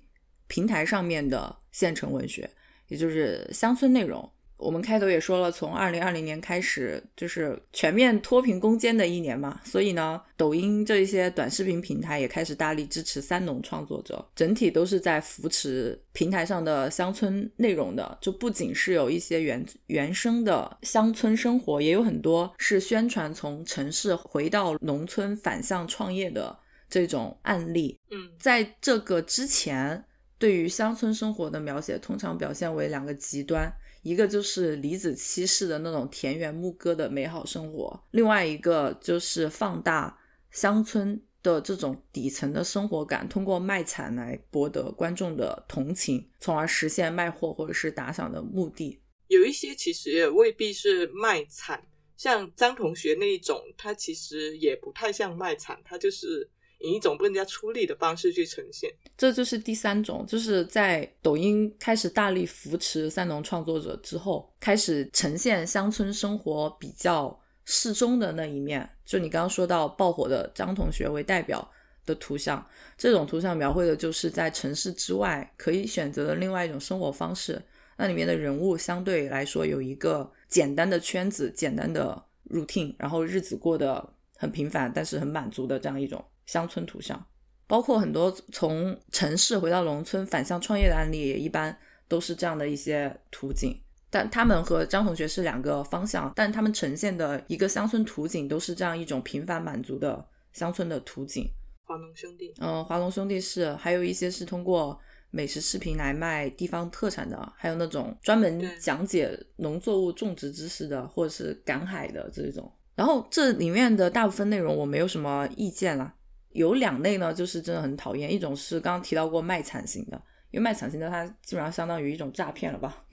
[0.48, 2.50] 平台上面的现成文学，
[2.90, 4.30] 也就是乡村内容。
[4.60, 18.18] 我们开头也说了，从二零二零年开始，就是全面脱贫攻坚的一年嘛，所以呢，抖音这一些短视频平台也开始大力支持三农创作者，整体都是在扶持平台上的乡村内容的。
[18.22, 26.54] 就不仅是有一些原原生的乡村生活，也有很多是宣传从城市回到农村反向创业的
[26.90, 27.98] 这种案例。
[28.12, 30.04] 嗯在这个之前，
[30.40, 33.72] 对于乡村生活的描写通常表现为两个极端，
[34.02, 40.18] 一个就是李子柒式的那种田园牧歌的美好生活，另外一个就是放大
[40.50, 49.02] 乡村的这种底层的生活感，通过卖惨来博得观众的同情，从而实现卖货或者是打赏的目的。
[49.28, 51.86] 有一些其实也未必是卖惨，
[52.16, 56.50] 像张同学那一种，他其实也不太像卖惨，他就是
[56.80, 58.92] 以一种更加出力的方式去呈现。
[59.18, 68.90] 这就是第三种，就是在抖音开始大力扶持三农创作者之后，开始呈现乡村生活比较适中的那一面。
[69.06, 71.70] 就你刚刚说到爆火的张同学为代表
[72.06, 72.66] 的图像，
[72.98, 77.62] 这种图像描绘的就是在城市之外可以选择的另外一种生活方式。
[77.98, 87.24] 那里面的人物相对来说有一个简单的圈子、简单的 routine，然后日子过得很平凡，但是很满足的这样一种乡村图像。
[87.68, 91.78] 包括很多从城市回到农村返乡创业的案例，也一般
[92.08, 93.80] 都是这样的一些图景。
[94.10, 101.48] 但他们和张同学是两个方向，但他们呈现的一个乡村图景都是这样一种平凡满足的乡村的图景。
[101.86, 112.72] 华农兄弟，嗯，华农兄弟是，还有一些是通过美食视频来卖地方特产的，还有那种专门讲解农作物种植知识的，或者是赶海的这种。
[112.96, 116.16] 然后这里面的大部分内容我没有什么意见啦，
[116.52, 120.22] 有两类呢，就是真的很讨厌，一种是刚刚提到过卖惨型的，
[120.52, 123.04] 因为卖惨型的它基本上相当于一种诈骗了吧，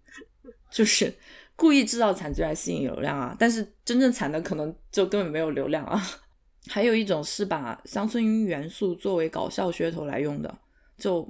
[0.70, 1.12] 就是
[1.56, 6.00] 故意制造惨剧来吸引流量啊，但是真正惨的可能就根本没有流量啊。
[6.68, 10.58] 还有一种是把乡村音元素作为搞笑噱头来用的，
[10.98, 11.26] 就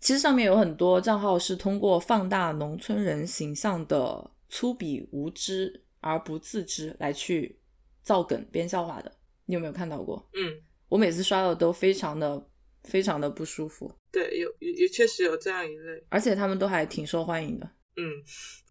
[0.00, 7.58] 其实上面有很多账号是通过放大农村人形象的粗鄙无知而不自知来去
[8.02, 9.12] 造梗编笑话的，
[9.46, 10.28] 你有没有看到过？
[10.34, 12.50] 嗯，我每次刷到都非常的
[12.84, 16.04] 非常的不舒服，对，有也也确实有这样一类。
[16.08, 17.70] 而且他们都还挺受欢迎的。
[17.96, 18.22] 嗯，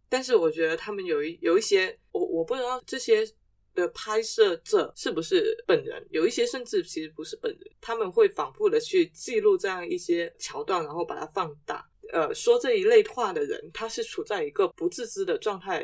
[0.09, 3.27] 但是我觉得他们有一有一些，我我不知道这些
[3.73, 11.87] 的拍摄者是不是本人，有一些甚至其实不是本人，他们会反复的去记录这样一些桥段，然后把它放大。
[12.11, 15.83] 呃，说这一类话的人，他是处在一个不自知的状态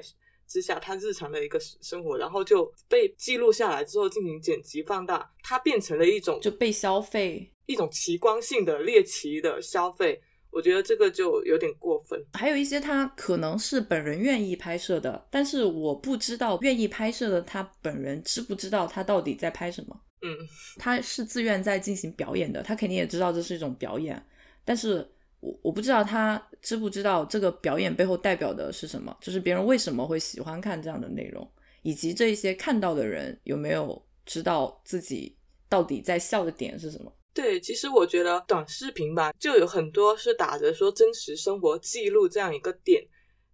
[0.49, 10.19] 之下，他日常的一个生活，然后就被记录下来之后进行剪辑放大，它变成了一种就被消费，一种奇观性的猎奇的消费。
[10.51, 12.19] 我觉得这个就有点过分。
[12.33, 20.01] 还有一些他可能是本人愿意拍摄的，但是我不知道愿意拍摄的他本人知不知道他到底在拍什么。
[20.23, 20.35] 嗯，
[20.77, 24.19] 他是自愿在进行表演的，他肯定也知道这是一种表演，
[24.65, 25.07] 但是
[25.39, 31.49] 我我不知道他知不知道这个表演背后代表的是什么，就是别人为什么会喜欢看这样的内容，
[31.81, 35.37] 以及这一些看到的人有没有知道自己
[35.67, 37.11] 到底在笑的点是什么。
[37.33, 43.01] 对，其实我觉得短视频吧，就有很多是打着说真实生活记录这样一个点，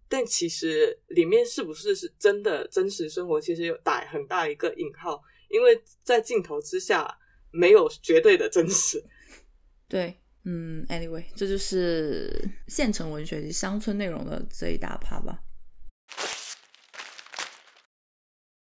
[0.08, 7.16] 但其实里面是不是是真的真实生活，其实有打很大一个引号，因为在镜头之下
[7.52, 9.00] 没有绝对的真实。
[9.86, 10.16] 对，
[10.48, 12.30] 嗯，anyway，这就是
[12.68, 15.42] 县城文学及乡村内容的这一大趴吧。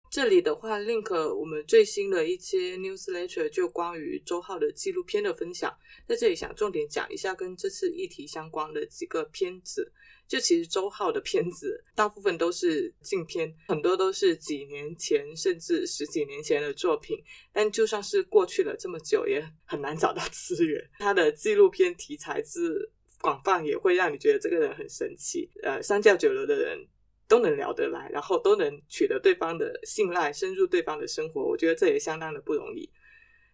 [0.09, 5.75] 这里的话，link 我们最新的一期 newsletter 就关于周浩的纪录片的分享，
[6.07, 9.91] 在这里想重点讲一下跟这次议题相关的几个片子。
[10.27, 17.21] 就其实周浩的片子大部分都是禁片，很多都是几年前甚至十几年前的作品。
[17.51, 20.89] 但就算是过去了这么久，也很难找到资源。
[20.97, 25.47] 他的纪录片题材之广泛，也会让你觉得这个人很神奇。
[25.61, 26.79] 呃，三教九流的人
[27.27, 31.43] 都能聊得来，然后都能取得对方的信赖，深入对方的生活。
[31.43, 32.89] 我觉得这也相当的不容易。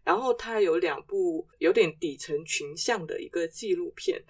[0.05, 4.23] 然后他有两部有点底层群像的一个纪录片。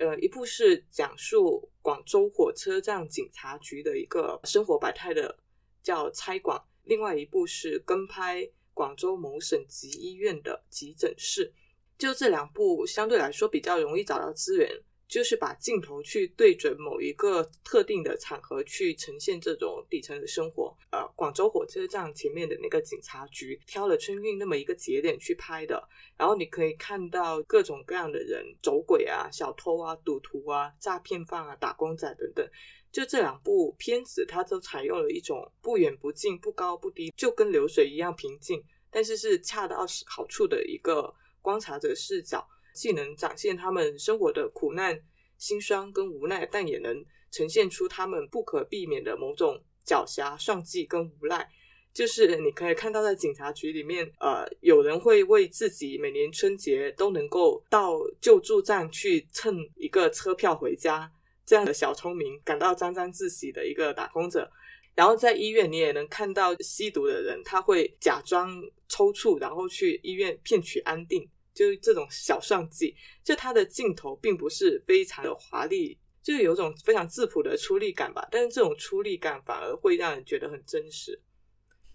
[0.00, 5.38] 呃，一部是讲述广州火车站警察局的一个生活百态的，
[5.82, 11.52] 叫《拆广》；另外一部是跟拍广州某省级医院的急诊室。
[11.98, 14.70] 就这两部相对来说比较容易找到资源。
[15.10, 20.72] 就是把镜头去对准某一个特定的场合去呈现这种底层的生活。
[20.92, 25.82] 呃，广州火车站前面的那个警察局，挑了春运那么一个节点去拍的。
[26.16, 32.48] 然后你可以看到各种各样的人，走鬼啊、小偷啊、赌徒啊、诈骗犯啊、打工仔等等。
[32.92, 42.46] 就这两部片子，它都采用了一种不远不近、不高不低，就跟流水一样平静，但是是恰到好处的一个观察者视角。
[42.74, 45.00] 既能展现他们生活的苦难、
[45.38, 51.48] 辛酸跟无奈，但也能呈现出他们不可避免的某种狡黠、算计跟无赖。
[51.92, 61.10] 就是你可以看到，在警察局里面，呃，有人会为自己每年春节都能够到救助站去蹭一个车票回家
[61.44, 64.48] 这样的小聪明感到沾沾自喜的一个打工者。
[64.94, 71.28] 然后在医院，你也能看到吸毒的人，他会假装抽搐，然后去医院骗取安定。
[71.60, 78.26] 就是这种小算计，就它的镜头并不是非常的华丽，就是有种非常质朴的出力感吧。
[78.30, 81.20] 但是这种出力感反而会让人觉得很真实。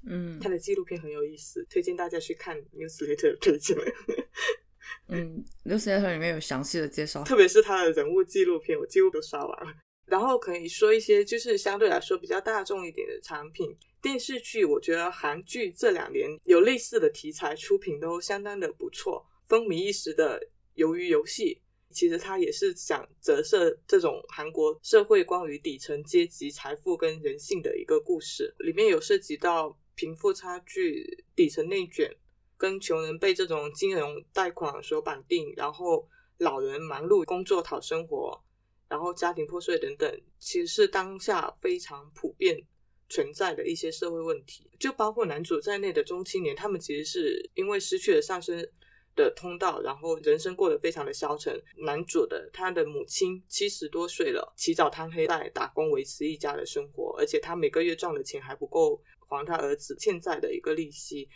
[0.07, 3.75] 嗯，他的纪录片很有意思，推荐大家去看 newsletter 推荐。
[5.09, 9.73] 嗯，newsletter 里面有详细的介绍，特别是他的人物纪录片，我几乎都刷完了。
[10.05, 19.25] 然后可以说一些就是相对来说比较大众一点的产品，电视剧，我觉得韩剧这两年有类似的题材出品都相当的不错。
[19.47, 20.39] 风靡一时的
[20.81, 21.61] 《鱿鱼游戏》，
[21.93, 28.53] 其实它也是想折射这种韩国社会关于底层阶级财富跟人性的一个故事。
[28.59, 32.13] 里面有涉及到贫富差距、底层内卷，
[32.57, 36.07] 跟穷人被这种金融贷款所绑定，然后
[36.39, 38.43] 老人忙碌工作讨生活，
[38.89, 42.61] 然后家庭破碎等等，其实是当下非常普遍
[43.07, 44.69] 存在的一些社会问题。
[44.79, 48.67] 就包括男主在内的中青年，他们其实是因为失去了上升。
[49.15, 51.59] 的通道，然后人生过得非常的消沉。
[51.85, 61.27] 男主的他的母亲七十多岁了，起早贪黑在打工维持一家的生活，而且他每个月赚的钱还不够还他儿子欠债的一个利息。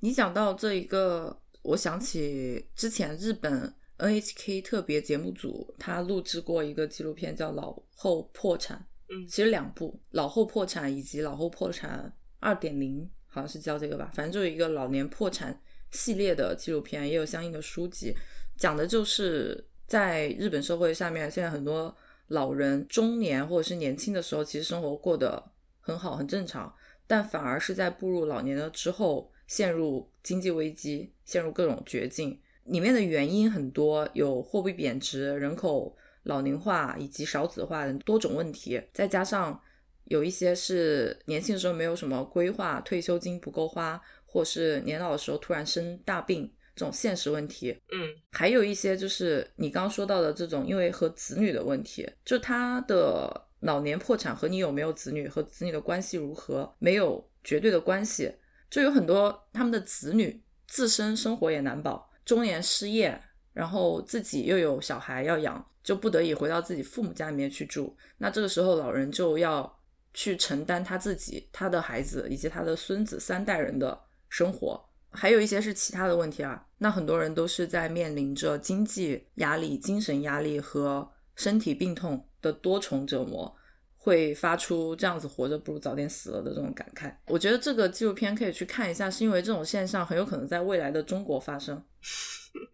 [0.00, 8.78] 你讲到这一个，我想起之前日本 NHK 特别节目组他录制过一个纪录片，叫《老后破产》。
[9.10, 15.62] 嗯，其实两部《老后破产》以及《老后破产二点零》，好像是叫这个吧，反正就是一个老年破产。
[15.90, 18.14] 系列的纪录片也有相应的书籍，
[18.56, 21.96] 讲的就是在日本社会下面，现在很多
[22.28, 26.74] 老人中年或者是年轻的时候，其实生活过得很好很正常，
[27.06, 32.38] 但反而是在步入老年了之后，陷入经济危机，陷入各种绝境。
[32.64, 39.58] 里面的原因很多，有货币贬值、人口老龄化以及少子化等多种问题，再加上
[40.04, 43.98] 有一些是年轻的时候没有什么规划，退休金不够花。
[44.30, 58.32] 或是年老的时候突然生大病这种现实问题，嗯，还有一些就是你刚刚说到的这种，因为和子女的问题，就他的老年破产和你有没有子女和子女的关系如何没有绝对的关系，
[58.70, 63.20] 就有很多他们的子女自身生活也难保，中年失业，
[63.54, 69.80] 然后自己又有小孩要养，就不得已回到自己父母家里面去住，那这个时候老人就要
[70.14, 73.98] 去承担他自己、他的孩子以及他的孙子三代人的。
[74.28, 83.56] 生活还有一些是其他的问题啊，那很多人都是在面临着经济压力、精神压力和身体病痛的多重折磨，
[83.96, 87.12] 会发出这样子活着不如早点死了的这种感慨。
[87.28, 91.82] 我觉得这个纪录片可以去看一下，是因为这种现象很有可能在未来的中国发生。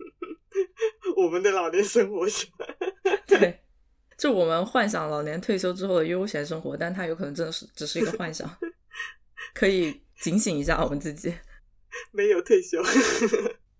[1.17, 2.27] 我们的老年生活，
[3.29, 3.61] 对，
[4.19, 8.51] 就我们幻想老年退休之后的悠闲生活，但它有可能真的是只是一个幻想，
[9.55, 10.04] 可以。
[10.25, 11.35] 警醒一下我们自己，
[12.11, 12.83] 没有退休。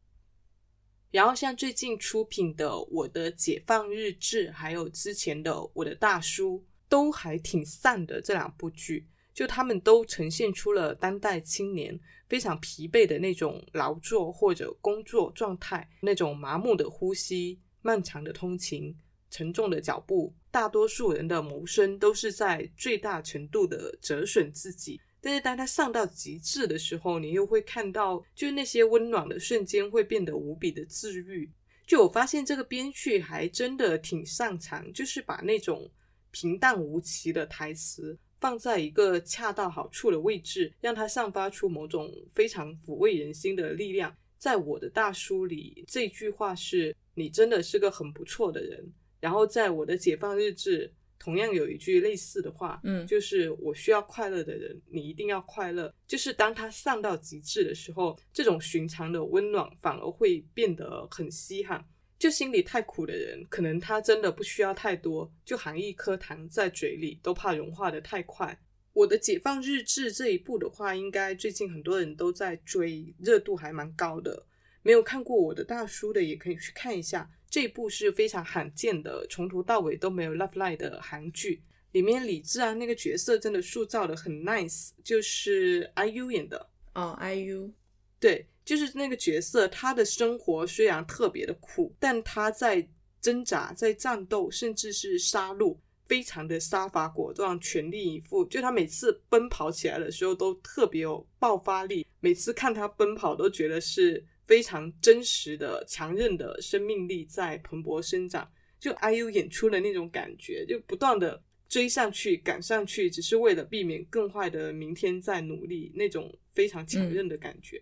[1.11, 8.21] 然后像最近出品的《我的解放日志》，还有之前的《我的大叔》，都还挺散的。
[8.21, 18.95] 这两部剧就他们都呈现出了当代青年非常疲惫的那种劳作或者工作状态，那种麻木的呼吸、漫长的通勤、
[19.31, 20.37] 沉重的脚步。
[20.51, 31.51] 大多数人的谋生都是在最大程度的折损自己，但是当他上到极致的时候，你又会看到，就是那些温暖的瞬间会变得无比的治愈。
[31.87, 35.91] 就我发现这个编剧还真的挺擅长，就是把那种
[36.31, 44.15] 平淡无奇的台词放在一个恰到好处的位置，让它散发出某种非常抚慰人心的力量。
[44.37, 48.93] 在我的大叔里，这句话是“你真的是个很不错的人”。
[49.21, 55.95] 然后在我的解放日志，同样有一句类似的话，嗯就是我需要快乐的人，你一定要快乐。
[56.07, 61.85] 就是当他丧到极致的时候，这种寻常的温暖反而会变得很稀罕。
[62.19, 68.59] 就心里太苦的人，可能他真的不需要太多，就含一颗糖在嘴里，都怕融化的太快。
[68.93, 74.47] 我的解放日志这一部的话，应该最近很多人都在追，热度还蛮高的。
[74.85, 77.29] 没有看过我的大叔的，也可以去看一下。
[77.51, 81.63] 这部是非常罕见的，从头到尾都没有 love line 的韩剧。
[81.93, 86.69] 里面李智啊那个角色真的塑造的很 nice，就是 IU 演的。
[86.95, 87.73] 哦，IU，
[88.21, 92.87] 对，就是那个角色，他的生活虽然特别的苦，但他在
[93.21, 95.77] 挣扎、在战斗，甚至是杀戮，
[96.07, 98.45] 非常的杀伐果断、全力以赴。
[98.45, 102.07] 就他每次奔跑起来的时候，都特别有爆发力。
[102.19, 108.51] 每次看他奔跑，都觉得是非常真实的、强韧的生命力在蓬勃生长。
[108.81, 117.81] 就 IU 演出的那种感觉，就不断的追上去、赶上去，只是为了避免更坏的明天在努力，那种非常强韧的感觉。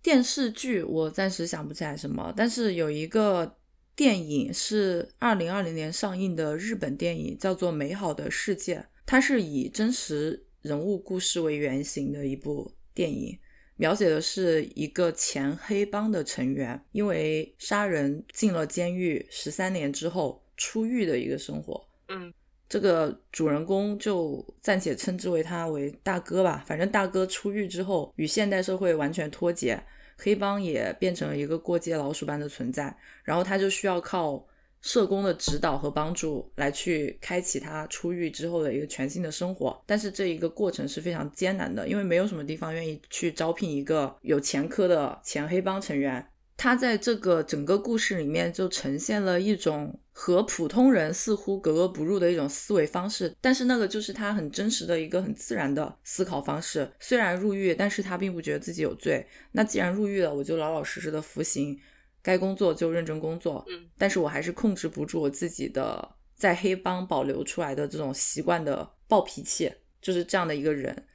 [0.00, 3.58] 电视剧我暂时想不起来什么，但是有一个
[3.96, 13.36] 电影是二零二零年上映的日本电影，叫做《美好的世界》，它是以真实人物故事为原型的一部电影，
[13.80, 21.82] 描写的是一个前黑帮的成员因为杀人进了监狱十三年之后出狱的一个生活。
[22.08, 22.30] 嗯，
[22.68, 26.62] 这个主人公就暂且称之为他为大哥吧。
[26.66, 29.82] 反正大哥出狱之后，与现代社会完全脱节，
[30.18, 32.94] 黑帮也变成了一个过街老鼠般的存在。
[33.24, 34.46] 然后他就需要靠
[34.80, 39.82] 社工的指导和帮助来去开启他出狱之后的一个全新的生活。
[39.86, 46.26] 但是这一个过程是非常艰难的，因为没有什么地方愿意去招聘一个有前科的前黑帮成员。
[46.56, 56.86] 他在这个整个故事里面就呈现了一种和普通人似乎格格不入的一种思维方式，但是那个就是他很真实的一个很自然的思考方式。
[57.00, 59.26] 虽然入狱，但是他并不觉得自己有罪。
[59.52, 61.80] 那既然入狱了，我就老老实实的服刑，
[62.22, 63.64] 该工作就认真工作。
[63.68, 71.06] 嗯，但是我还是控制不住我自己的在黑帮保留出来的这种习惯的暴脾气，就是这样的一个人。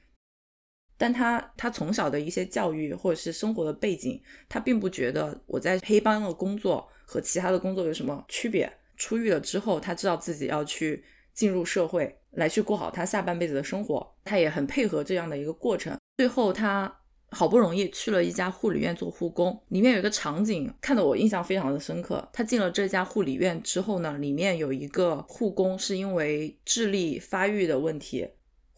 [0.98, 8.72] 但他他从小的一些教育或者是生活的背景，他并不觉得我在黑帮的工作和其他的工作有什么区别。
[8.96, 11.04] 出狱了之后，他知道自己要去
[11.34, 14.16] 进入社会，来去过好他下半辈子的生活。
[14.24, 15.94] 他也很配合这样的一个过程。
[16.16, 16.90] 最后，他
[17.36, 22.26] 好不容易去了一家护理院做护工，里面有一个场景看得我印象非常的深刻。
[22.32, 28.28] 他进了这家护理院之后呢，里面有一个护工是因为智力发育的问题。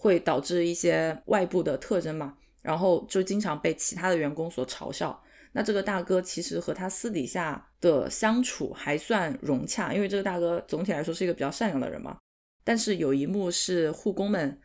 [0.00, 5.20] 会导致一些外部的特征嘛，然后就经常被其他的员工所嘲笑。
[5.50, 12.16] 那这个大哥其实和他私底下的相处还算融洽，因为这个大哥总体来说是一个比较善良的人嘛。
[12.62, 14.56] 但是有一幕是护工们，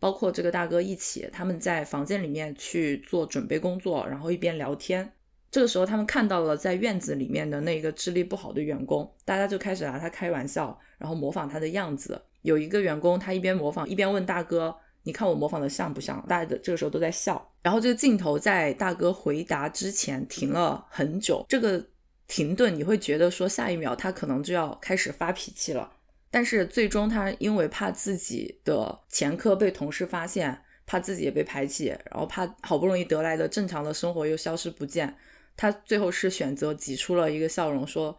[0.00, 5.12] 包括这个大哥一起，他们在房间里面去做准备工作，然后一边聊天。
[5.50, 12.20] 这个时候他们看到了在院子里面的那个智力不好的员工，大家就开始拿他开玩笑，然后模仿他的样子。
[12.42, 17.52] 有一个员工，他一边模仿一边问大哥：“你看我模仿的像不像？”大家的这个时候都在笑。
[17.62, 21.84] 然后这个镜头在大哥回答之前停了很久，这个
[22.26, 25.92] 停顿你会觉得说下一秒他可能就要开始发脾气了。
[26.30, 35.16] 但是最终他因为怕自己的前科被同事发现，怕自己也被排挤，然后怕好不容易得来的正常的生活又消失不见，
[35.56, 38.18] 他最后是选择挤出了一个笑容，说：“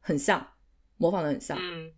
[0.00, 0.46] 很像，
[0.96, 1.92] 模仿的很像。”嗯。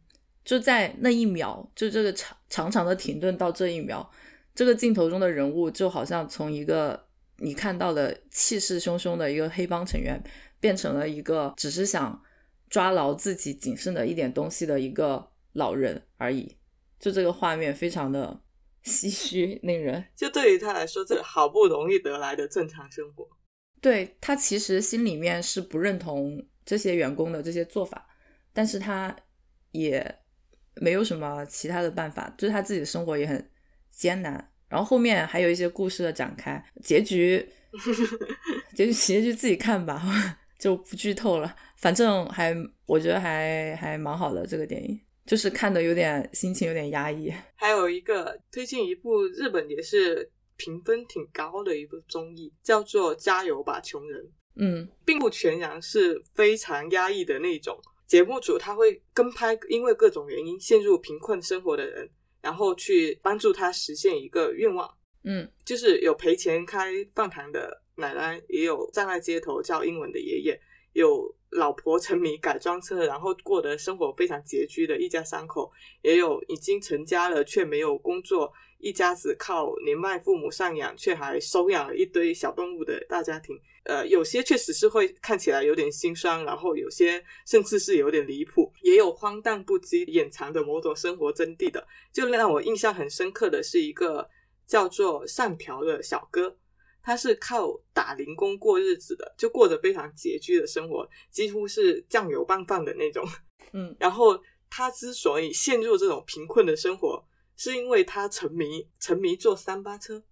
[0.45, 4.11] 就在那一秒，就这个长长长的停顿到这一秒，
[4.55, 7.07] 这个镜头中的人物就好像从一个
[7.39, 10.23] 你看到的气势汹汹的一个黑帮成员，
[10.61, 12.23] 变成了一个只是想
[12.75, 16.57] 抓牢自己仅剩的一点东西的一个老人而已。
[16.99, 18.41] 就这个画面非常的
[18.85, 23.29] 唏嘘，令人 就对于他来说，这好不容易得来的正常生活，
[23.81, 28.09] 对他其实心里面是不认同这些员工的这些做法，
[28.53, 29.15] 但是他
[29.71, 30.19] 也。
[30.81, 33.49] 没有什么其他的办法，就是他自己的生活也很
[33.93, 37.49] 艰难，然后后面还有一些故事的展开，结局
[38.75, 40.03] 结局结局自己看吧，
[40.59, 41.55] 就不剧透了。
[41.85, 42.57] 反正还
[42.87, 47.31] 我觉得还还蛮好的这个电影，就是看的有点心情有点压抑。
[47.57, 54.19] 还有一个推荐一部日本也是评分挺高的一部综艺，叫做《加油吧穷人》。
[54.57, 57.79] 嗯并不全然是非常压抑的那种。
[58.07, 62.09] 节目组他会跟拍因为各种原因陷入贫困生活的人，
[62.41, 64.91] 然后去帮助他实现一个愿望。
[65.25, 70.59] 嗯就是有赔钱开饭堂的奶奶，也有站在街头叫英文的爷爷，
[70.95, 75.71] 有老婆沉迷改装车，然后过得生活非常拮据的一家三口，
[76.03, 83.57] 也有已经成家了却没有工作，一家子靠年迈父母赡养，却还收养了一堆小动物的大家庭。
[83.85, 91.87] 呃，有些确实是会看起来有点心酸，然后有些甚至是有点离谱，也有荒诞不羁、掩藏的某种生活真谛的。
[92.11, 94.27] 就让我印象很深刻的是一个
[94.67, 96.57] 叫做上条的小哥，
[97.05, 103.23] 他是靠打零工过日子的，就过着非常拮据的生活，几乎是酱油拌饭的那种。
[103.73, 104.41] 嗯然后
[104.71, 107.23] 他之所以陷入这种贫困的生活，
[107.57, 110.23] 是因为他沉迷沉迷坐三八车，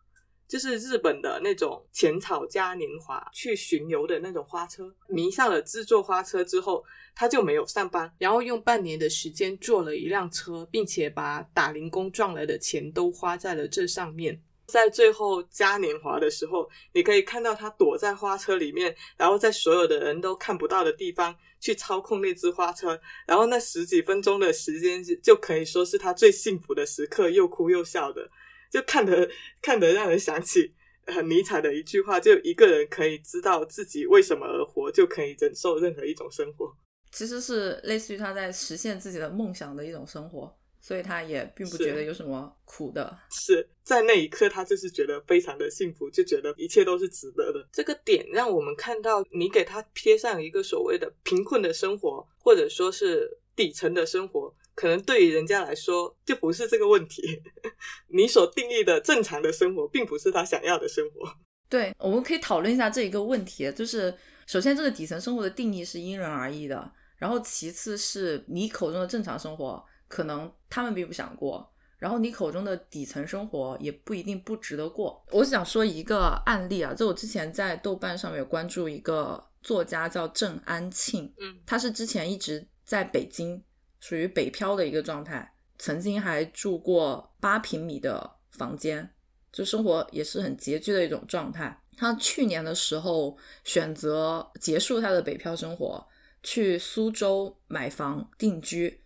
[0.48, 4.94] 就是日本的那种浅草嘉年华去巡游的那种花车。
[5.08, 6.82] 迷上了制作花车之后，
[7.14, 14.42] 他就没有上班，然后用半年的时间做了一辆车，并且把打零工赚来的钱都花在了这上面。
[14.72, 28.30] 在最后嘉年华的时候，你可以看到他躲在花车里面，然后在所有的人都看不到的地方去操控那只花车，然后那十几分钟的时间就可以说是他最幸福的时刻，又哭又笑的，
[28.70, 29.28] 就看得
[29.60, 30.72] 看得让人想起
[31.06, 36.74] 很尼采的一句话：就一个人可以知道自己为什么而活，就可以忍受任何一种生活。
[37.10, 40.50] 其实是类似于他在实现自己的梦想的一种生活，
[40.82, 43.16] 所以他也并不觉得有什么苦的。
[43.30, 47.66] 是在那一刻，他就是觉得非常的幸福，就觉得一切都是值得的。
[47.72, 57.22] 这个点让我们看到，你给他贴上一个所谓的贫困的生活，或者说是底层的生活，可能对于人家来说就不是这个问题。
[58.12, 61.32] 你所定义的正常的生活，并不是他想要的生活。
[61.68, 64.12] 对，我们可以讨论一下这一个问题，就是
[64.46, 71.66] 首先这个底层生活的定义是因人而异的，然后其次是你口中的正常生活，可能他们并不想过。
[71.96, 75.24] 然后你口中的底层生活也不一定不值得过。
[75.30, 83.62] 我想说一个案例啊，就我之前在豆瓣上面有关注一个作家叫郑安庆，嗯，他是之前一直在北京，
[84.00, 89.08] 属于北漂的一个状态，曾经还住过八平米的房间，
[89.50, 91.80] 就生活也是很拮据的一种状态。
[91.96, 96.04] 他去年的时候选择结束他的北漂生活，
[96.42, 99.01] 去苏州买房定居。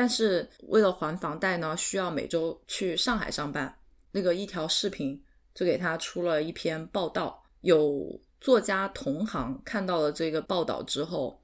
[0.00, 3.76] 但是为了还房贷呢，需要每周去上海上班。
[4.12, 5.22] 那个一条视频
[5.54, 11.42] 就给他出了一篇报道，有作家同行看到了这个报道之后，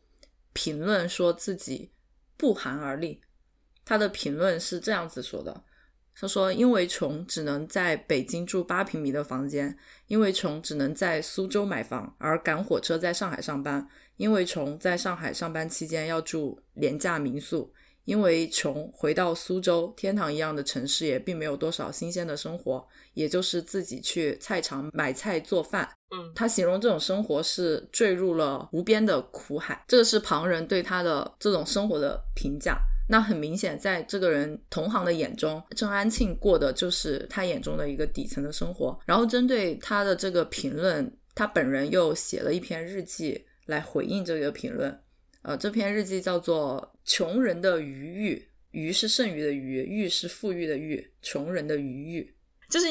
[0.54, 1.90] 评论说自己
[2.38, 3.20] 不寒而栗。
[3.84, 5.62] 他的评论是这样子说的：
[6.18, 9.68] 他说，因为穷，只能在北京住八平米的房间；
[10.06, 13.86] 因为穷，只能在苏州买房，而赶火车在上海上班；
[14.16, 17.70] 因为穷，在上海上班期间要住廉价民宿。
[18.06, 25.86] 因为穷，回到苏州天堂一样的城市也并没有多少新鲜的生活，也就是自己去菜场买菜做饭。
[26.10, 32.78] 嗯，他形容这种生活是坠入了无边的苦海，这是旁人对他的这种生活的评价。
[33.08, 38.98] 那很明显，在这个人同行的眼中，郑安庆过的就是他眼中的一个底层的生活。
[39.04, 44.96] 然后针对他的这个评论，他本人又写了一篇日记来回应这个评论。
[45.46, 48.34] 呃，这篇日记叫做《穷人的余欲》，
[48.72, 52.34] 余是剩余的余，欲是富裕的欲，穷人的余欲，
[52.68, 52.88] 就是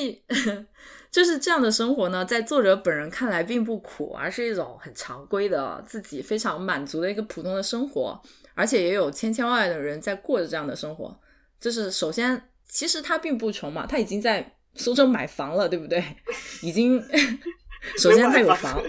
[1.11, 8.17] 就是这样的生活呢，在作者本人看来并不苦，而是一种很常规的自己非常满足的一个普通的生活，
[8.53, 11.19] 而且也有千千万万的人在过着这样的生活。
[11.59, 16.01] 就是首先，其实他并不穷嘛，他已经在苏州买房了，对不对？
[16.61, 17.03] 已经，
[17.99, 18.81] 首先他有房，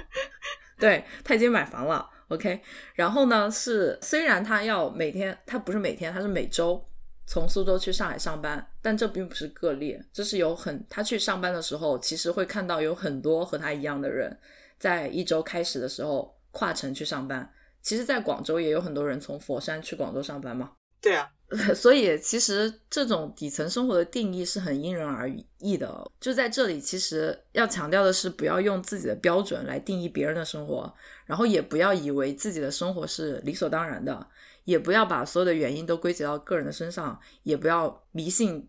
[0.79, 2.11] 对他已经买房了。
[2.29, 2.61] OK，
[2.95, 6.85] 然后呢是虽然他要每天，他不是每天，他是每周
[7.27, 14.37] 从苏州去上海上班，但这并不是个例，这是有很他去上班的时候，其实会看到有很多和他一样的人，
[14.79, 17.49] 在一周开始的时候跨城去上班。
[17.81, 20.73] 其实，在广州也有很多人从佛山去广州上班嘛。
[21.01, 21.31] 对啊，
[21.77, 26.11] 所以其实这种底层生活的定义是很因人而异的。
[26.21, 30.93] 就在这里，其实要强调的是，不要用自己的标准来定义别人的生活，
[31.25, 34.29] 然后也不要以为自己的生活是理所当然的，
[34.65, 38.69] 也不要把所有的原因都归结到个人的身上，也不要迷信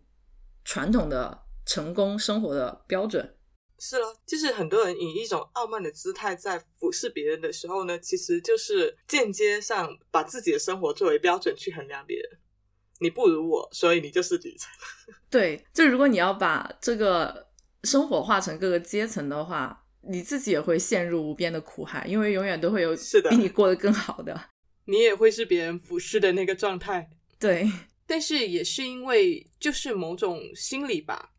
[0.64, 3.34] 传统的成功生活的标准。
[3.80, 12.38] 是了，就是很多人以一种傲慢的姿态在俯视别人的时候呢，其实就是间接上把自己的生活作为标准去衡量别人。
[12.98, 14.70] 你不如我，所以你就是底层。
[15.30, 17.46] 对，就如果你要把这个
[17.84, 24.50] 生活化成各个阶层的话，你自己也会陷入无边的苦海，因为永远都会有是的比你过得更好的。
[24.86, 27.10] 你也会是别人俯视的那个状态。
[27.38, 27.70] 对，
[28.06, 31.30] 但是也是因为就是某种心理吧，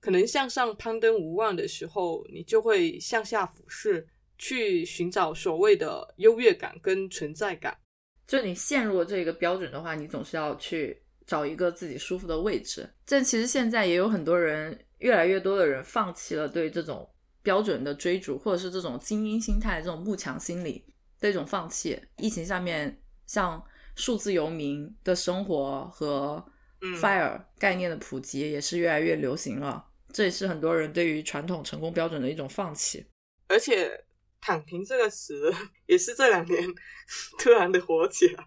[0.00, 7.78] 可能向上攀登无望的时候，你就会向下俯视，去寻找所谓的优越感跟存在感。
[8.26, 12.88] 就你陷入了这个标准的话，你总是要去找一个自己舒服的位置。
[13.06, 17.08] 但其实现在也有很多人，越来越多的人放弃了对这种
[17.42, 20.84] 标准的追逐，或者是这种精英心态、这种慕强心理
[21.20, 22.00] 的一种放弃。
[22.16, 23.62] 疫情下面，像
[23.94, 26.44] 数字游民的生活和
[26.80, 29.84] 嗯 FIRE 概念的普及，也是越来越流行了。
[30.12, 33.06] 这也是很多人对于传统成功标准的一种放弃。
[33.48, 34.04] 而且
[34.40, 35.52] “躺平”这个词
[35.86, 36.62] 也是这两年
[37.38, 38.44] 突然的火起来。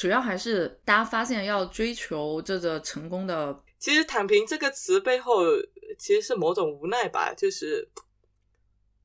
[0.00, 5.42] 主要还是大家发现要追求这个成功的其实“躺平”这个词背后
[5.98, 7.86] 其实是某种无奈吧，就是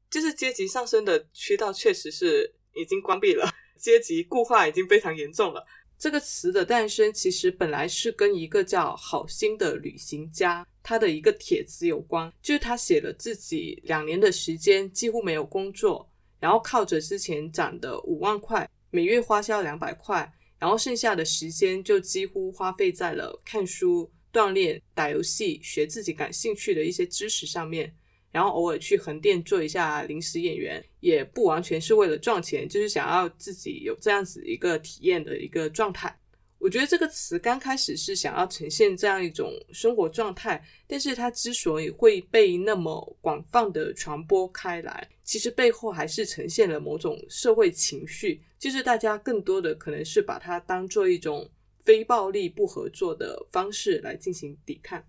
[0.09, 3.45] 就是阶级上升的渠道确实是已经关闭了，
[3.77, 5.67] 阶级固化已经非常严重了。
[5.99, 27.93] 这个词的诞生其实本来是跟一个叫好心的旅行家他的一个帖子有关，就是他写了自己两年的时间几乎没有工作，然后靠着之前攒的五万块，每月花销两百块，然后剩下的时间就几乎花费在了看书、锻炼、打游戏、学自己感兴趣的一些知识上面。
[28.31, 36.13] 然后偶尔去横店做一下临时演员，也不完全是为了赚钱，就是想要自己有这样子一个体验的一个状态。
[36.57, 51.47] 我觉得这个词刚开始是想要呈现这样一种生活状态，但是它之所以会被那么广泛的传播开来，其实背后还是呈现了某种社会情绪，就是大家更多的可能是把它当做一种
[51.83, 55.03] 非暴力不合作的方式来进行抵抗。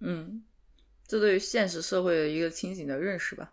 [0.00, 0.42] 嗯，
[1.06, 3.52] 这对于现实社会的一个清醒的认识吧。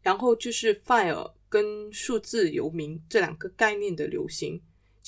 [0.00, 4.58] 然后就是 “fire” 跟数字游民这两个概念的流行，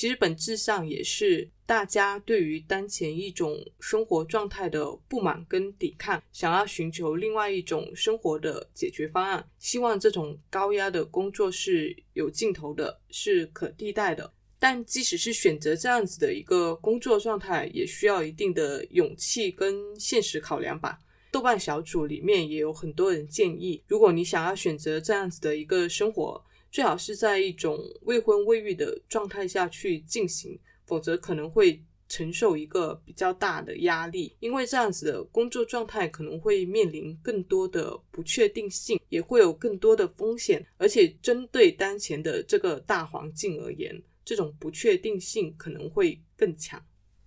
[0.00, 14.32] 其实本质上也是大家对于当前一种生活状态的不满跟抵抗，想要寻求另外一种生活的解决方案，希望这种高压的工作是有尽头的，是可替代的。
[14.58, 20.98] 但即使是选择这样子的一个工作状态，也需要一定的勇气跟现实考量吧。
[21.30, 46.84] 豆瓣小组里面也有很多人建议，如果你想要选择这样子的一个生活，最好是在一种未婚未育的状态下去进行，否则可能会承受一个比较大的压力，因为这样子的工作状态可能会面临更多的不确定性，也会有更多的风险，而且针对当前的这个大环境而言，这种不确定性可能会更强。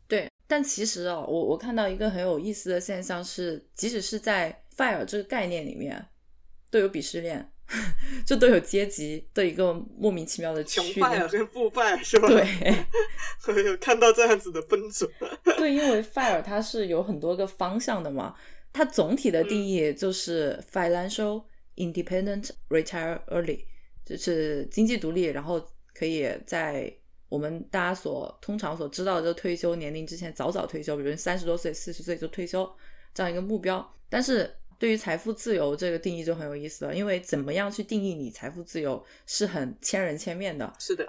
[0.07, 6.05] 对，但其实哦，我我看到一个很有意思的现象是，即使是在 fire 这个概念里面，
[6.69, 7.52] 都有鄙视链，
[8.25, 12.27] 就都有阶级的一个莫名其妙的穷区派啊跟富败是吧？
[12.27, 12.45] 对
[13.47, 15.09] 我有看到这样子的分组。
[15.57, 18.35] 对，因为 fire 它是有很多个方向的嘛，
[18.71, 21.43] 它总体的定义就是 financial
[21.75, 23.65] independent retire early，
[24.05, 26.93] 就是经济独立，然后可以在
[27.29, 32.71] 我们大家所通常所知道的这退休年龄之前早早退休，比如三十多岁、四十岁就退休
[33.13, 33.91] 这样一个目标。
[34.09, 40.73] 但是对于财富自由这个定义就很有意思了，因为怎么样去定义你财富自由是很千人千面的。
[40.77, 41.07] 是的，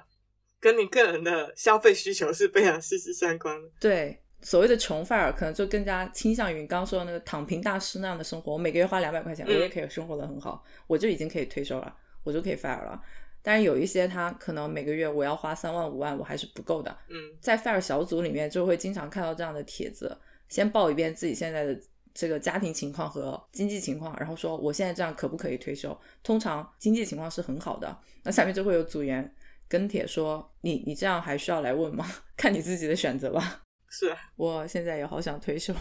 [0.60, 3.68] 跟你个人的消费需求是非常息息相关的。
[3.80, 8.52] 对，所谓的穷范儿，可能就更加倾向于你刚刚说的那个躺平大师那样的生活。
[8.52, 13.02] 我每个月花两百块钱，我也可以生活的很好，我就已经可以退休了，我就可以 fire 了。
[13.42, 16.96] 但是有一些他可能每个月我要花三万五万，我还是不够的。
[17.08, 20.16] 嗯，在 fire 小组里面就会经常看到这样的帖子，
[20.48, 21.76] 先报一遍自己现在的
[22.14, 25.98] 这个家庭情况和经济情况，然后说我现在这样可不可以退休？
[26.22, 29.34] 通常经济情况是很好的，那下面就会有组员
[29.68, 32.06] 跟帖说你你这样还需要来问吗？
[32.38, 33.62] 看你自己的选择吧。
[33.88, 35.74] 是啊，我现在也好想退休。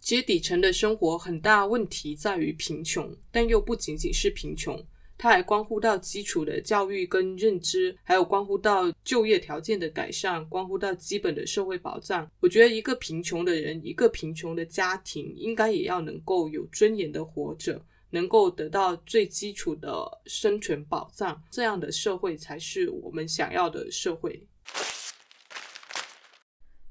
[0.00, 4.82] 其实底层的生活很大问题在于贫穷，但又不仅仅是贫穷，
[5.18, 12.30] 它还关乎到基础的教育跟认知，还有关乎到就业条件的改善，关乎到基本的社会保障。
[12.38, 19.90] 我觉得一个贫穷的人，一个贫穷的家庭，应该也要能够有尊严的活着，能够得到最基础的
[20.26, 24.46] 生存保障，这样的社会才是我们想要的社会。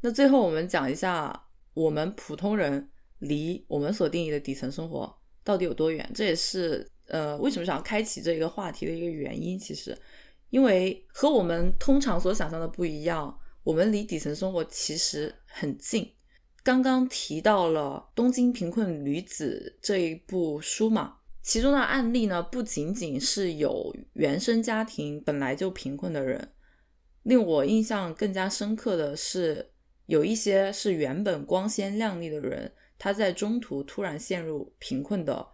[0.01, 6.07] 那最后我们讲一下，我们普通人离我们所定义的底层生活到底有多远？
[6.13, 9.57] 这也是呃为什么想要开启这一个话题的一个原因。
[9.57, 9.97] 其实，
[10.49, 16.09] 因为和我们通常所想象的不一样，我们离底层生活其实很近。
[16.63, 26.49] 刚刚提到了《东京贫困女子》这一部书嘛，其中的案例呢，不仅仅是有原生家庭本来就贫困的人，
[27.23, 29.71] 令我印象更加深刻的是，
[30.07, 35.47] 有一些是原本光鲜亮丽的人，他在中途突然陷入贫困的。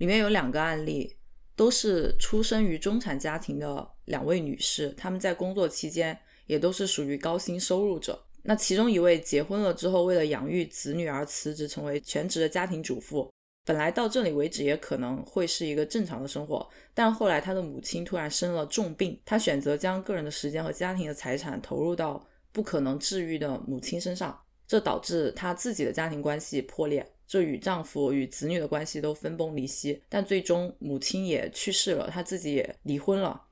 [0.00, 1.14] 里面有两个案例，
[1.54, 8.18] 都是出生于中产家庭的两位女士，她们在工作期间也都是属于高薪收入者。
[8.42, 13.30] 那其中一位结婚了之后，为了养育子女而辞职，成为全职的家庭主妇。
[13.66, 24.40] 本来到这里为止也可能会是一个正常的生活，但后来他的母亲突然生了重病，他选择将个人的时间和家庭的财产投入到不可能治愈的母亲身上，
[24.70, 30.00] 这导致她自己的家庭关系破裂，这与丈夫与子女的关系都分崩离析。
[30.08, 33.42] 但最终母亲也去世了，她自己也离婚了，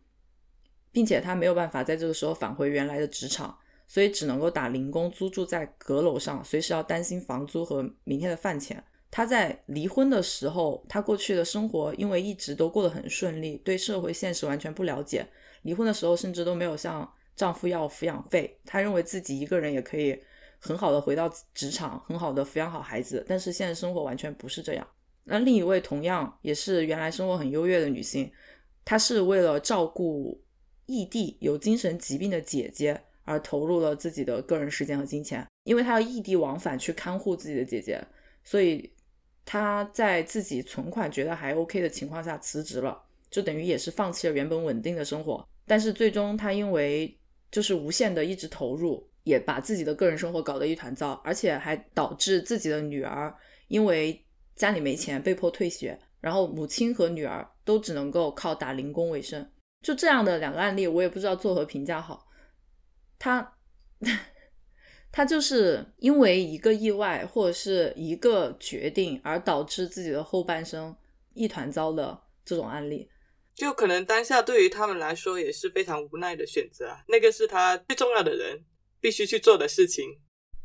[0.93, 3.59] 并且她没有办法在这个时候返回原来的职场。
[3.89, 8.81] 所以只能够打零工，租住在阁楼上，随时要担心房租和明天的饭钱。
[9.11, 15.27] 她在离婚的时候，她过去的生活因为一直都过得很顺利，对社会现实完全不了解。
[15.63, 18.61] 离婚的时候，甚至都没有向丈夫要抚养费。
[18.65, 20.21] 她认为自己一个人也可以
[20.59, 23.25] 很好的回到职场，很好的抚养好孩子。
[23.29, 24.87] 但是现实生活完全不是这样。
[25.25, 28.31] 那另一位同样也是原来生活很优越的女性，
[28.85, 30.41] 她是为了照顾
[30.87, 33.01] 异地有精神疾病的姐姐。
[33.31, 38.03] 而投入了自己的个人时间和金钱，因为她要异地往返去看护自己的姐姐，
[38.43, 38.91] 所以
[39.45, 42.99] 她在自己存款觉得还 OK 的情况下辞职了，
[43.29, 45.47] 就等于也是放弃了原本稳定的生活。
[45.67, 47.15] 但是最终他因为
[47.51, 53.33] 就是无限的一直投入，也把自己的个人生活搞得一团糟，而且还导致自己的女儿
[53.69, 54.25] 因为
[54.57, 59.47] 家里没钱被迫退学，然后母亲和女儿都只能够靠打零工为生。
[59.83, 62.27] 就这样的两个案例，我也不知道作何评价好。
[63.19, 63.57] 他，
[65.13, 70.97] 他就是因为一个意外或者是一个决定而导致自己的后半生
[71.35, 73.09] 一团糟的这种案例，
[73.55, 76.97] 就可能当下对于他们来说也是非常无奈的选择。
[77.07, 78.65] 那个是他最重要的人
[79.01, 80.05] 必须去做的事情。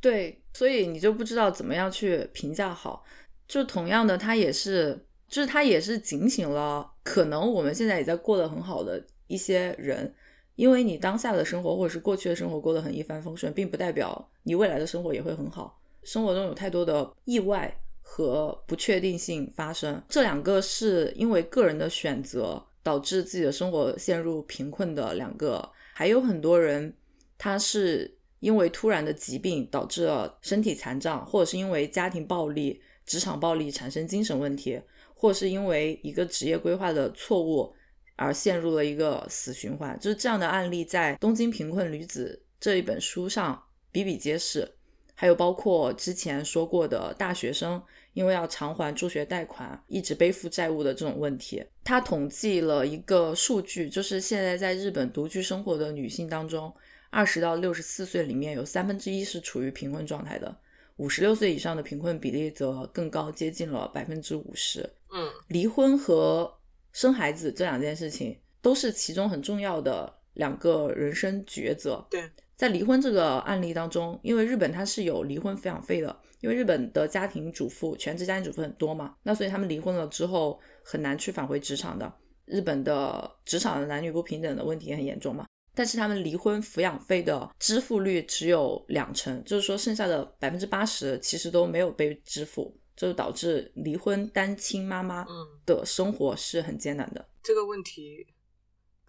[0.01, 3.03] 对，所以你就不知道怎么样去评价好。
[3.47, 10.13] 就同样的，他也是，就是他也是警醒了，可能我们现在也在过得很好的一些人。
[10.55, 15.81] 因为你当下的生活或者是过去的生活过得很一帆风顺，并不代表你未来的生活也会很好。
[16.03, 25.67] 生活中有太多的意外和不确定性发生，这两个是因为个人的选择导致自己的生活陷入贫困的两个。
[25.93, 26.95] 还有很多人，
[27.38, 34.79] 他是因为突然的疾病导致了身体残障，或者是因为家庭暴力、职场暴力产生精神问题，
[35.15, 37.73] 或是因为一个职业规划的错误。
[38.15, 44.71] 而陷入了一个死循环，就是这样的案例在《东京贫困女子》这一本书上比比皆是。
[45.15, 47.81] 还有包括之前说过的大学生
[48.13, 51.63] 因为要偿还助学贷款，一直背负债务的这种问题。
[51.83, 56.71] 他统计了一个数据，就是现在在日本独居生活的女性当中，
[57.14, 60.57] 二十到六十四岁里面有三分之一是处于贫困状态的，
[60.95, 64.82] 五十六岁以上的贫困比例则更高，接近了百分之五十。
[65.11, 66.51] 嗯，离婚和
[66.91, 72.03] 生孩子这两件事情都是其中很重要的两个人生抉择。
[72.09, 82.11] 对，在离婚这个案例当中，因为日本它是有离婚抚养费的，因为日本的家庭主妇、全职家庭主妇很多嘛，那所以他们离婚了之后很难去返回职场的。
[82.45, 85.45] 日本的职场的男女不平等的问题也很严重嘛，
[85.76, 92.78] 但是他们离婚抚养费的支付率只有两成，就是说剩下的百分之八十其实都没有被支付。
[92.95, 95.26] 就导致离婚单亲妈妈
[95.65, 97.28] 的生活是很艰难的。
[97.41, 98.24] 这个问题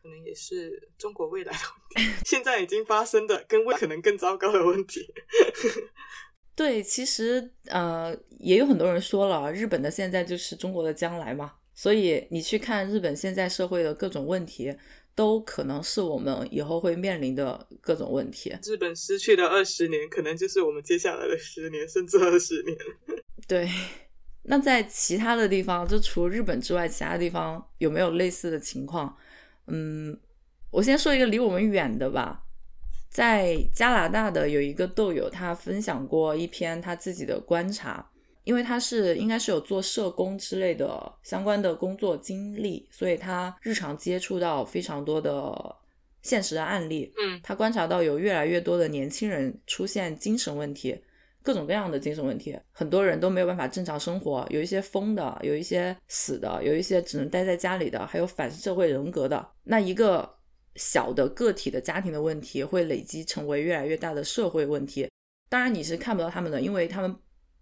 [0.00, 1.58] 可能也是中国未来的
[1.94, 5.06] 问题， 现在已经发生的跟未可能更糟糕的问题。
[6.56, 11.52] 对，其实呃，也有很多人说了，日本的现在就是中国的将来嘛。
[11.74, 14.74] 所以你去看日本现在社会的各种问题，
[15.14, 18.54] 都可能是我们以后会面临的各种问题。
[18.64, 22.76] 日本失去的二十年，可能就是我们接下来的十年，甚至二十年。
[23.46, 23.68] 对，
[24.42, 29.16] 那在其他的地方，就除日本之外，其他地方有没有类似的情况？
[29.66, 30.18] 嗯，
[30.70, 32.42] 我先说一个离我们远的吧。
[33.08, 38.10] 在加拿大的有一个豆友，他分享过一篇他自己的观察，
[38.44, 45.76] 因为他是应该是有做社工之类的相关的工作经历，所以他日常接触到非常多的
[46.22, 50.96] 现实的案例，嗯他观察到有越来越多的年轻人出现精神问题，
[51.42, 59.46] 各种各样的精神问题，很多人都没有办法正常生活，有一些疯的，有一些死的，有一些只能待在家里的，还有反社会人格的。
[59.62, 60.28] 那一个
[60.76, 65.08] 小的个体的家庭的问题会累积成为越来越大的社会问题。
[65.50, 67.14] 当然你是看不到他们的，因为他们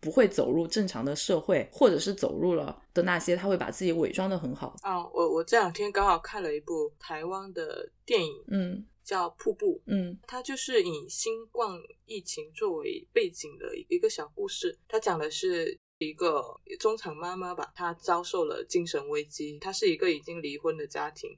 [0.03, 4.75] 不会走入正常的社会，或者是走入了的那些，他会把自己伪装的很好。
[4.83, 11.71] 啊，我我这两天刚好看了一部台湾的电影，嗯叫《瀑布》，嗯它就是以新冠
[12.05, 14.77] 疫情作为背景的一个小故事。
[14.89, 16.43] 它讲的是一个
[16.81, 19.57] 中产妈妈吧，她遭受了精神危机。
[19.61, 21.31] 她是一个已经离婚的家庭，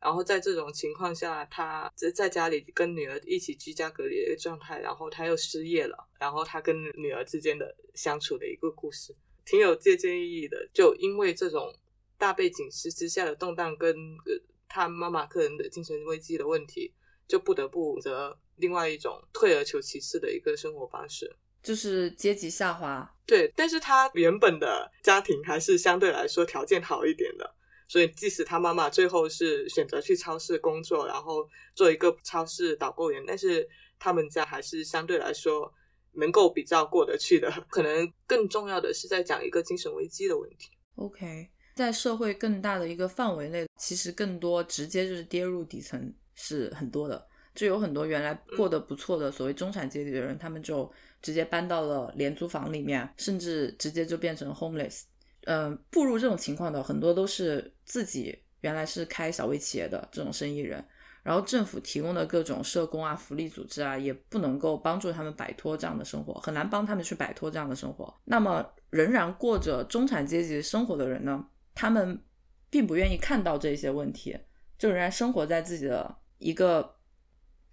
[0.00, 9.14] 然后在这种情况下，他在在家里跟女儿一起居家隔离的一个状态，然后他又失业了，然后他跟女儿之间的相处的一个故事，
[9.44, 10.68] 挺有借鉴意义的。
[10.72, 11.74] 就因为这种
[12.16, 14.32] 大背景之之下的动荡跟呃
[14.68, 16.94] 她妈妈个人的精神危机的问题。
[17.30, 21.32] 就不得不择另外一种退而求其次的一个生活方式。
[21.62, 23.08] 就是阶级下滑。
[23.24, 27.54] 对，但是他原本的家庭还是相对来说条件好一点的，
[27.90, 31.44] 所以即使他妈妈最后是选择去超市工作，然后
[31.74, 33.68] 做一个超市导购员，但是
[33.98, 35.74] 他们家还是相对来说
[36.12, 37.50] 能够比较过得去的。
[37.68, 40.70] 可能更重要的是在讲一个精神危机的问题。
[40.94, 47.26] OK，在社会更大的一个范围内，其实更多直接就是跌入底层是很多的。
[47.56, 50.88] 就有很多原来过得不错的所谓中产阶级的人，他们就
[51.20, 55.02] 直接搬到了廉租房里面，甚至直接就变成 homeless。
[55.46, 60.84] 嗯、步入这种情况的很多都是自己原来是开小微企业的这种生意人，
[61.22, 68.14] 然后政府提供的各种社工啊、福利组织啊，也不能够帮助他们摆脱这样的生活，很难帮他们去摆脱这样的生活。
[68.24, 72.22] 那么，仍然过着中产阶级生活的人呢，他们
[72.68, 74.38] 并不愿意看到这些问题，
[74.78, 76.96] 就仍然生活在自己的一个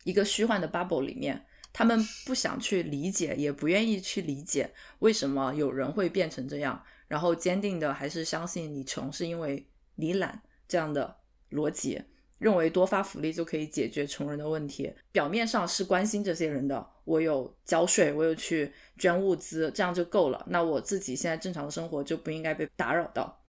[0.05, 1.45] 一个虚幻的 bubble 里面。
[1.73, 11.15] 他们不想去理解，也不愿意去理解为什么有人会变成这样，然后坚定的还是相信你穷是因为你懒这样的
[11.51, 12.01] 逻辑，
[12.37, 14.93] 认为多发福利就可以解决穷人的问题。
[15.11, 20.45] 表面上是关心这些人的，我有交税，我有去捐物资，这样就够了。
[20.49, 23.43] 那我自己现在正常的生活就不应该被打扰到。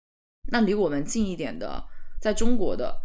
[0.51, 1.83] 那离我们近一点的，
[2.21, 2.95] 在中国的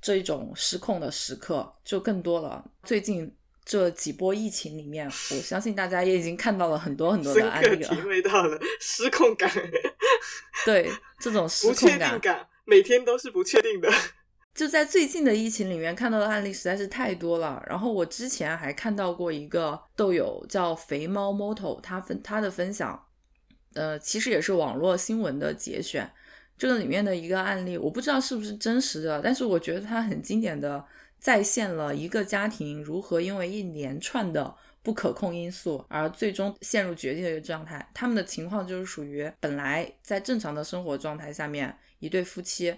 [0.00, 2.68] 这一种失控的时刻就更多了。
[2.82, 3.32] 最近
[3.64, 7.94] 这几波疫情里面，我相信大家也已经看到了很多很多的案例了。
[8.02, 9.50] 会到了失控感、
[10.66, 13.90] 对这种失控感确定，感，每天都是不确定的。
[14.54, 17.60] 就在最近的疫情里面看到的案例实在是太多了。
[17.66, 23.04] 然后我之前还看到过一个豆友叫肥猫 Moto，他分他的分享，
[23.72, 26.08] 呃，其实也是网络新闻的节选。
[26.56, 30.84] 这个里面的一个案例，我不知道是不是真实的，但是我觉得它很经典的
[31.24, 37.90] 再现了一个家庭如何因为一连串的不可控因素而最终陷入绝境的一个状态。
[37.94, 42.76] 他们的情况就是属于本来在正常的生活状态下面，一对夫妻，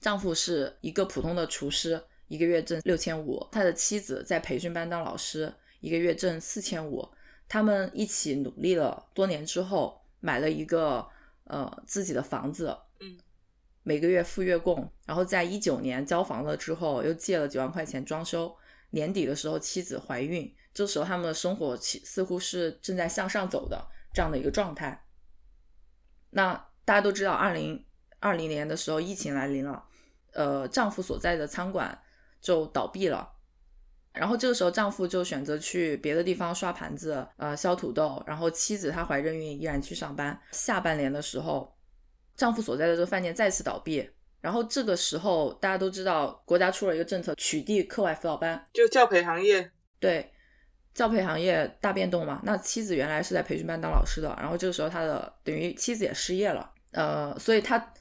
[0.00, 7.06] 丈夫是一个普通的厨师，一个月挣六千五，他的妻子在培训班当老师，一个月挣四千五。
[7.46, 11.06] 他们一起努力了多年之后，买了一个
[11.44, 12.74] 呃自己的房子，
[13.82, 18.54] 每个月付月供，然后在一九年交房了之后，又借了几万块钱装修。
[18.90, 25.04] 年底的时候，妻子怀孕，这时候他们的生活似乎是正在向上走的这样的一个状态。
[26.30, 26.54] 那
[26.84, 27.84] 大家都知道，二零
[28.20, 29.84] 二零年的时候疫情来临了，
[30.34, 32.02] 呃，丈夫所在的餐馆
[32.40, 33.32] 就倒闭了。
[34.12, 38.22] 然后这个时候，丈夫就选择去别的地方刷盘子，呃，削土豆。
[38.26, 40.38] 然后妻子她怀着孕，依然去上班。
[40.50, 41.74] 下半年的时候，
[42.42, 44.10] 丈夫所在的这个饭店再次倒闭。
[44.40, 48.60] 然后这个时候，大家都知道国家出了一个政策，取缔课外辅导班。
[48.72, 49.70] 就教培行业，
[50.00, 50.28] 对，
[50.92, 52.40] 教培行业大变动嘛。
[52.42, 57.92] 那妻子原来是在培训班当老师的，然后这个时候他的等于妻子也失业了，呃，所以他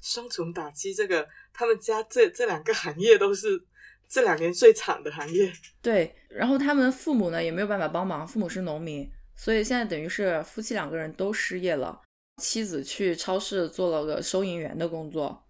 [0.00, 3.60] 双重打击，这个他们家这这两个行业都是
[4.08, 5.52] 这两年最惨的行业。
[5.82, 12.00] 对，然后他们父母呢也没有办法帮忙，父母是农民，所以现在等于是夫妻两个人都失业了。
[12.38, 15.46] 妻子去超市做了个收银员的工作，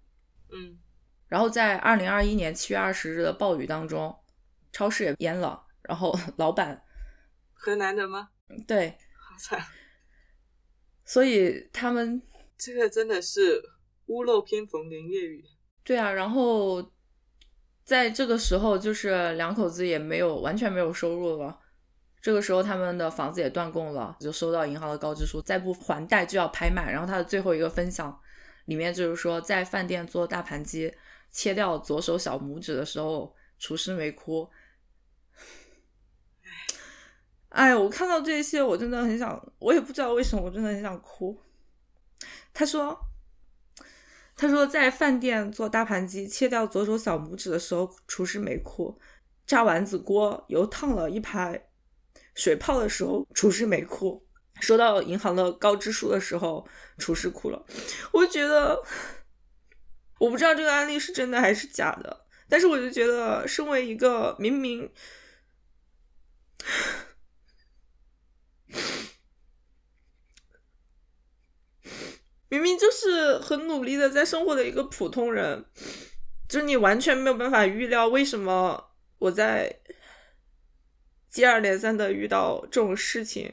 [0.52, 0.78] 嗯，
[1.28, 4.14] 然后在二零二一年七月二十日的暴雨当中，
[4.70, 6.84] 超市也淹了，然后 老板
[7.52, 8.28] 河南的吗？
[8.66, 9.64] 对，好惨，
[11.04, 12.20] 所以他们
[12.58, 13.62] 这个真的是
[14.06, 15.42] 屋漏偏逢连夜雨。
[15.82, 16.92] 对啊，然后
[17.82, 21.60] 在这个时候，就是两口子也没有完全没有收入了。
[22.24, 26.90] 这个时候，他们的房子也断供了，就收到银行的告知书，再不还贷就要拍卖。
[26.90, 28.18] 然后他的最后一个分享
[28.64, 30.90] 里面就是说，在饭店做大盘鸡
[31.30, 34.48] 切掉左手小拇指的时候，厨师没哭。
[37.50, 41.38] 哎，我看到这些，我真的很想，我也不知道为什么，我真的很想哭。
[42.54, 42.98] 他说，
[44.34, 48.98] 他说在饭店做大盘鸡切掉左手小拇指的时候，厨师没哭；
[49.46, 51.68] 炸丸子锅油烫了一排
[52.34, 54.22] 水泡的时候，厨师没哭；
[54.60, 56.66] 收到银行的告知书的时候，
[56.98, 57.64] 厨师哭了。
[58.12, 58.82] 我觉得，
[60.18, 64.90] 我不知道这个案例是真的还是假的，但是我就觉得，身为一个明明。
[72.48, 75.64] 明明就是很努力的在生活的一个普通人，
[76.48, 79.80] 就是你完全没有办法预料为什么我在
[81.34, 83.52] 接二连三的遇到这种事情。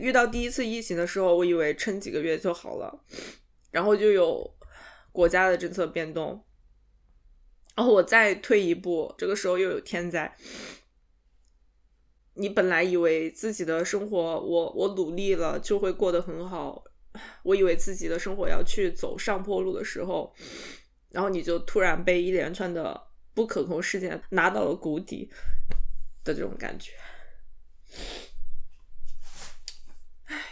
[0.00, 3.04] 遇到第一次疫情的时候，我以为撑几个月就好了，
[3.70, 4.58] 然后就有
[5.12, 6.44] 国家的政策变动，
[7.76, 10.36] 然后我再退一步，这个时候又有天灾。
[12.34, 16.82] 你本来以为自己的生活，我我努力了就会过得很好，
[17.44, 20.34] 我以为自己的生活要去走上坡路的时候，
[21.10, 25.30] 然后你就突然被一连串的不可控事件拿到了谷底
[26.24, 26.92] 的这种感觉。
[30.24, 30.44] 唉，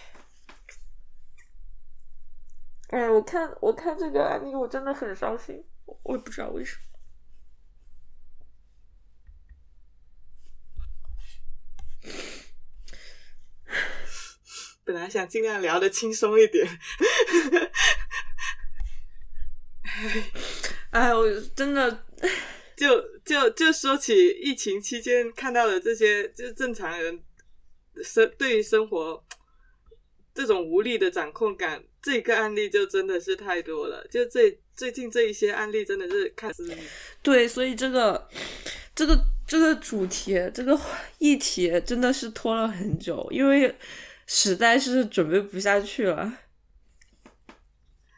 [2.89, 5.65] 哎，我看我看这个案例，我真的很伤心，
[6.03, 6.83] 我也不知道为什么。
[14.85, 16.65] 本来想尽量聊的轻松一点，
[20.91, 22.05] 哎，我真的
[22.77, 22.89] 就
[23.25, 27.23] 就就说起疫情期间看到的这些，就是正常人
[28.03, 29.25] 生对于生活
[30.35, 34.07] 这种无力的掌控感，这个案例就真的是太多了。
[34.09, 36.69] 就最最近这一些案例，真的是看似
[37.23, 38.29] 对，所以这个
[38.95, 40.79] 这个这个主题这个
[41.19, 43.75] 议题真的是拖了很久，因为。
[44.29, 46.41] 实在是准备不下去了，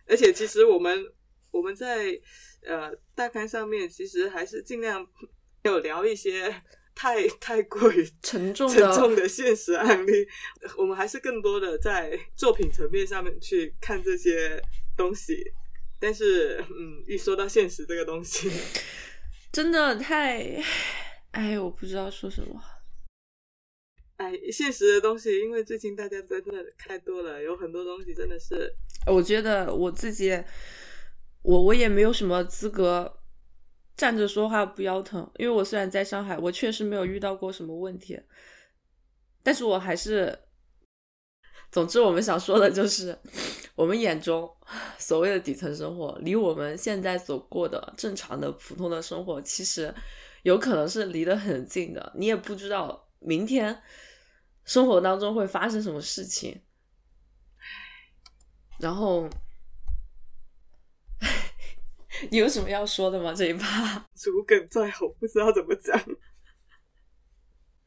[0.07, 1.05] 而且其实我们
[1.51, 2.19] 我们在
[2.63, 5.07] 呃大刊上面其实还是尽量
[5.65, 6.63] 有聊一些
[6.95, 10.27] 太太过于 沉重沉重的现实案例，
[10.77, 14.61] 我们还是更多的在作品层面上面去看这些
[14.97, 15.53] 东西。
[16.01, 18.49] 但是，嗯，一说到现实这个东西，
[19.51, 20.63] 真的太……
[21.33, 22.63] 哎，我不知道说什么。
[24.19, 28.73] 哎，现实的东西，因为最近大家真的太多了，有很多东西真的是。
[29.07, 30.31] 我觉得我自己，
[31.49, 33.21] 我我也没有什么资格
[33.97, 38.21] 站着说话不腰疼，因为我虽然在上海，我确实没有遇到过什么问题，
[39.43, 40.39] 但是我还是，
[41.73, 43.19] 总之我们想说的就是，
[43.75, 44.47] 我们眼中
[44.99, 49.93] 所谓的底层生活，离我们现在所过的正常的普通的生活，其实
[50.43, 53.83] 有可能是离得很近的，你也不知道明天。
[54.67, 56.61] 生活当中会发生什么事情？
[58.79, 59.27] 然后，
[62.31, 63.33] 你有什么要说的吗？
[63.33, 66.01] 这一趴 主梗在喉，不知道怎么讲。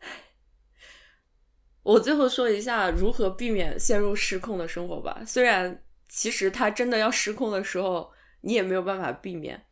[1.84, 5.24] 我最后说一下如何避免陷入失控的生活吧。
[5.26, 9.66] 虽然其实他真的要失控的时候，你也没有办法避免，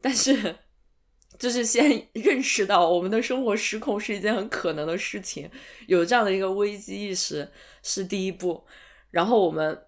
[0.00, 0.56] 但是。
[1.38, 5.50] 就是先认识到我们的生活失控是一件很可能的事情，
[5.86, 7.50] 有这样的一个危机意识
[7.82, 8.62] 是第一步。
[9.10, 9.86] 然后我们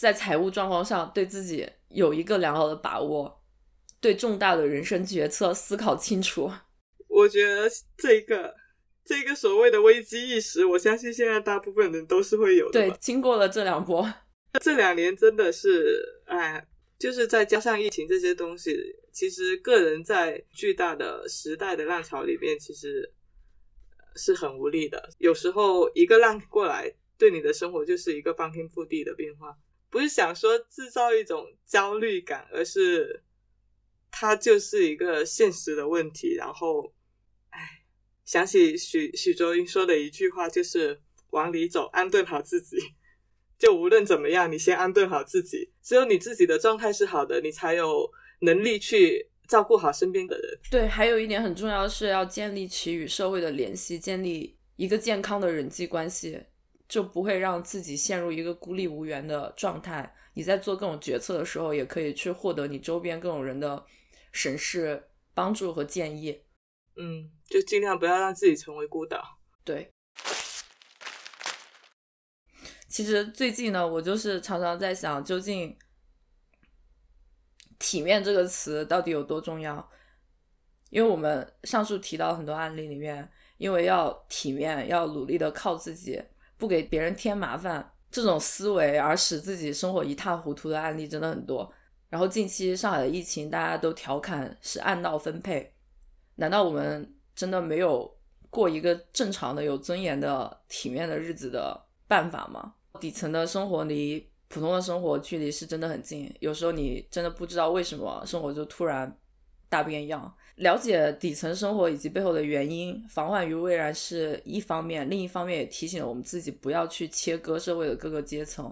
[0.00, 3.42] 在财务状况上对自己有一个良好的把握，
[4.00, 6.50] 对重大的人生决策思考清楚。
[7.06, 8.54] 我觉得这个
[9.04, 12.80] 这个所谓的危机意识，我相信现在大部分人都是会有的。
[12.80, 14.10] 对，经过了这两波，
[14.62, 16.66] 这两年真的是哎。
[16.98, 18.76] 就是再加上疫情这些东西，
[19.10, 23.10] 其实个人在巨大的时代的浪潮里面，其实
[24.16, 25.08] 是很无力的。
[25.16, 29.56] 有时候一个浪过来，对你的生活就是一个翻天覆地的变化。
[29.90, 33.24] 不是想说制造一种焦虑感，而是
[34.10, 36.34] 它就是一个现实的问题。
[36.36, 36.94] 然后，
[37.50, 37.60] 哎，
[38.24, 41.00] 想起许许卓英说的一句话，就是
[41.30, 42.76] 往里走，安顿好自己。
[43.58, 45.72] 就无论怎么样，你先安顿好自己。
[45.82, 48.10] 只有你自己的状态是好的，你才有
[48.40, 50.58] 能力去照顾好身边的人。
[50.70, 56.40] 对，还有一点很重要的是要建立起与社会的联系，建立一个健康的人际关系，
[56.90, 60.14] 就不会让自己陷入一个孤立无援的状态。
[60.34, 63.86] 你在做各种决策的时候，也可以去获得你周边各种人的
[64.32, 66.42] 审视、帮助和建议。
[66.96, 69.38] 嗯，就尽量不要让自己成为孤岛。
[69.64, 69.92] 对。
[72.88, 75.78] 其实最近呢，我就是常常在想，究竟
[77.78, 79.88] 体面这个词到底有多重要？
[80.90, 86.20] 因为我们上述提到很多案例里面，因为要体面，要努力的靠自己，
[86.60, 91.72] 不给别人添麻烦，这种思维而使自己生活一塌糊涂的案例真的很多。
[92.10, 95.72] 然后近期上海的疫情，大家都调侃是按闹分配，
[96.34, 98.14] 难道我们真的没有
[98.50, 102.74] 过一个正常的、有尊严的、体面的日子的办法吗？
[103.00, 109.16] 底层的生活离普通的生活距离是真的很近，有时候你真的不知道为什么生活就突然
[109.68, 110.34] 大变样。
[110.60, 118.70] 了解底层生活以及背后的原因，防患于未然是一方面，另一方面也提醒了我们自己不要去切割社会的各个阶层，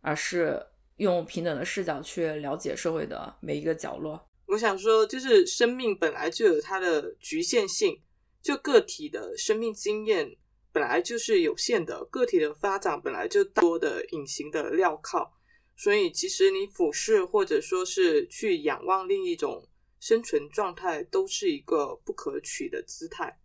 [0.00, 0.58] 而是
[0.96, 4.18] 用平等的视角去了解社会的每一个角落。
[4.46, 8.00] 我想说，就是生命本来就有它的局限性，
[8.40, 10.34] 就个体的生命经验
[10.72, 15.30] 本来就是有限的，个体的发展本来就多的隐形的镣铐，
[15.76, 19.68] 所以其实你俯视或者说是去仰望另一种。
[20.00, 23.38] 生存状态都是一个不可取的姿态，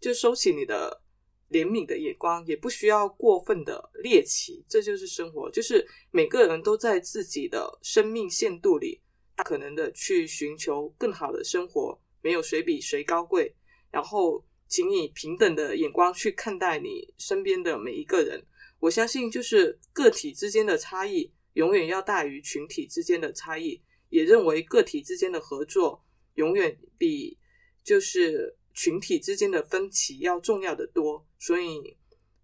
[0.00, 1.02] 就收起你的
[1.50, 5.50] 怜悯的眼光，也不需要过分的猎奇，这就是生活。
[5.50, 9.00] 就是每个人都在自己的生命限度里，
[9.34, 13.54] 大可能的去寻求更好的生活，没有谁比谁高贵。
[13.90, 18.44] 然后，请以平等的眼光去看待你身边的每一个人。
[18.78, 23.80] 我相信，就是个体之间的差异，永远要大于群体之间的差异。
[24.08, 26.04] 也认为个体之间的合作
[26.34, 27.38] 永远比
[27.82, 31.96] 就是群体之间的分歧要重要的多，所以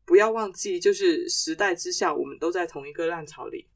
[0.05, 3.69] 不要忘记，就是时代之下，我们都在同一个浪潮里。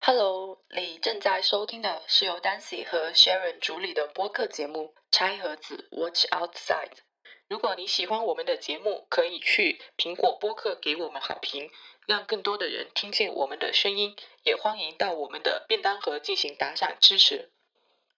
[0.00, 6.90] Hello，你正在收听的是由 Dancy 和 Sharon 主理的播客节目《拆盒子 Watch Outside》。
[7.48, 11.70] 如果你喜欢我们的节目，可以去苹果播客给我们好评。
[12.06, 17.50] 让更多的人听见我们的声音，也欢迎到我们的便当盒进行打赏支持。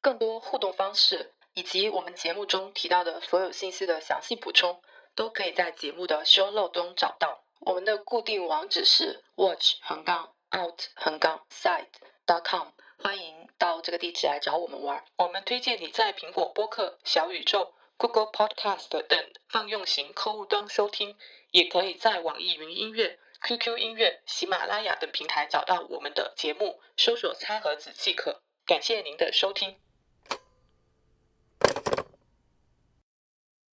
[0.01, 4.81] 更多互动方式以及我们节目中提到的所有信息的详细补充，
[5.15, 7.45] 都可以在节目的 show note 中找到。
[7.61, 11.87] 我们的固定网址是 watch 横杠 out 横杠 side
[12.27, 12.69] dot com，
[12.99, 15.05] 欢迎到这个地址来找我们玩。
[15.17, 21.17] 我们推荐你在苹果播客、小宇宙、Google Podcast 等泛用型客户端收听，
[21.51, 23.19] 也可以在网易云音乐。
[23.43, 28.43] QQ 音乐、喜马拉雅等平台找到我们的节目，搜索“餐盒子”即可。
[28.65, 29.81] 感谢您的收听。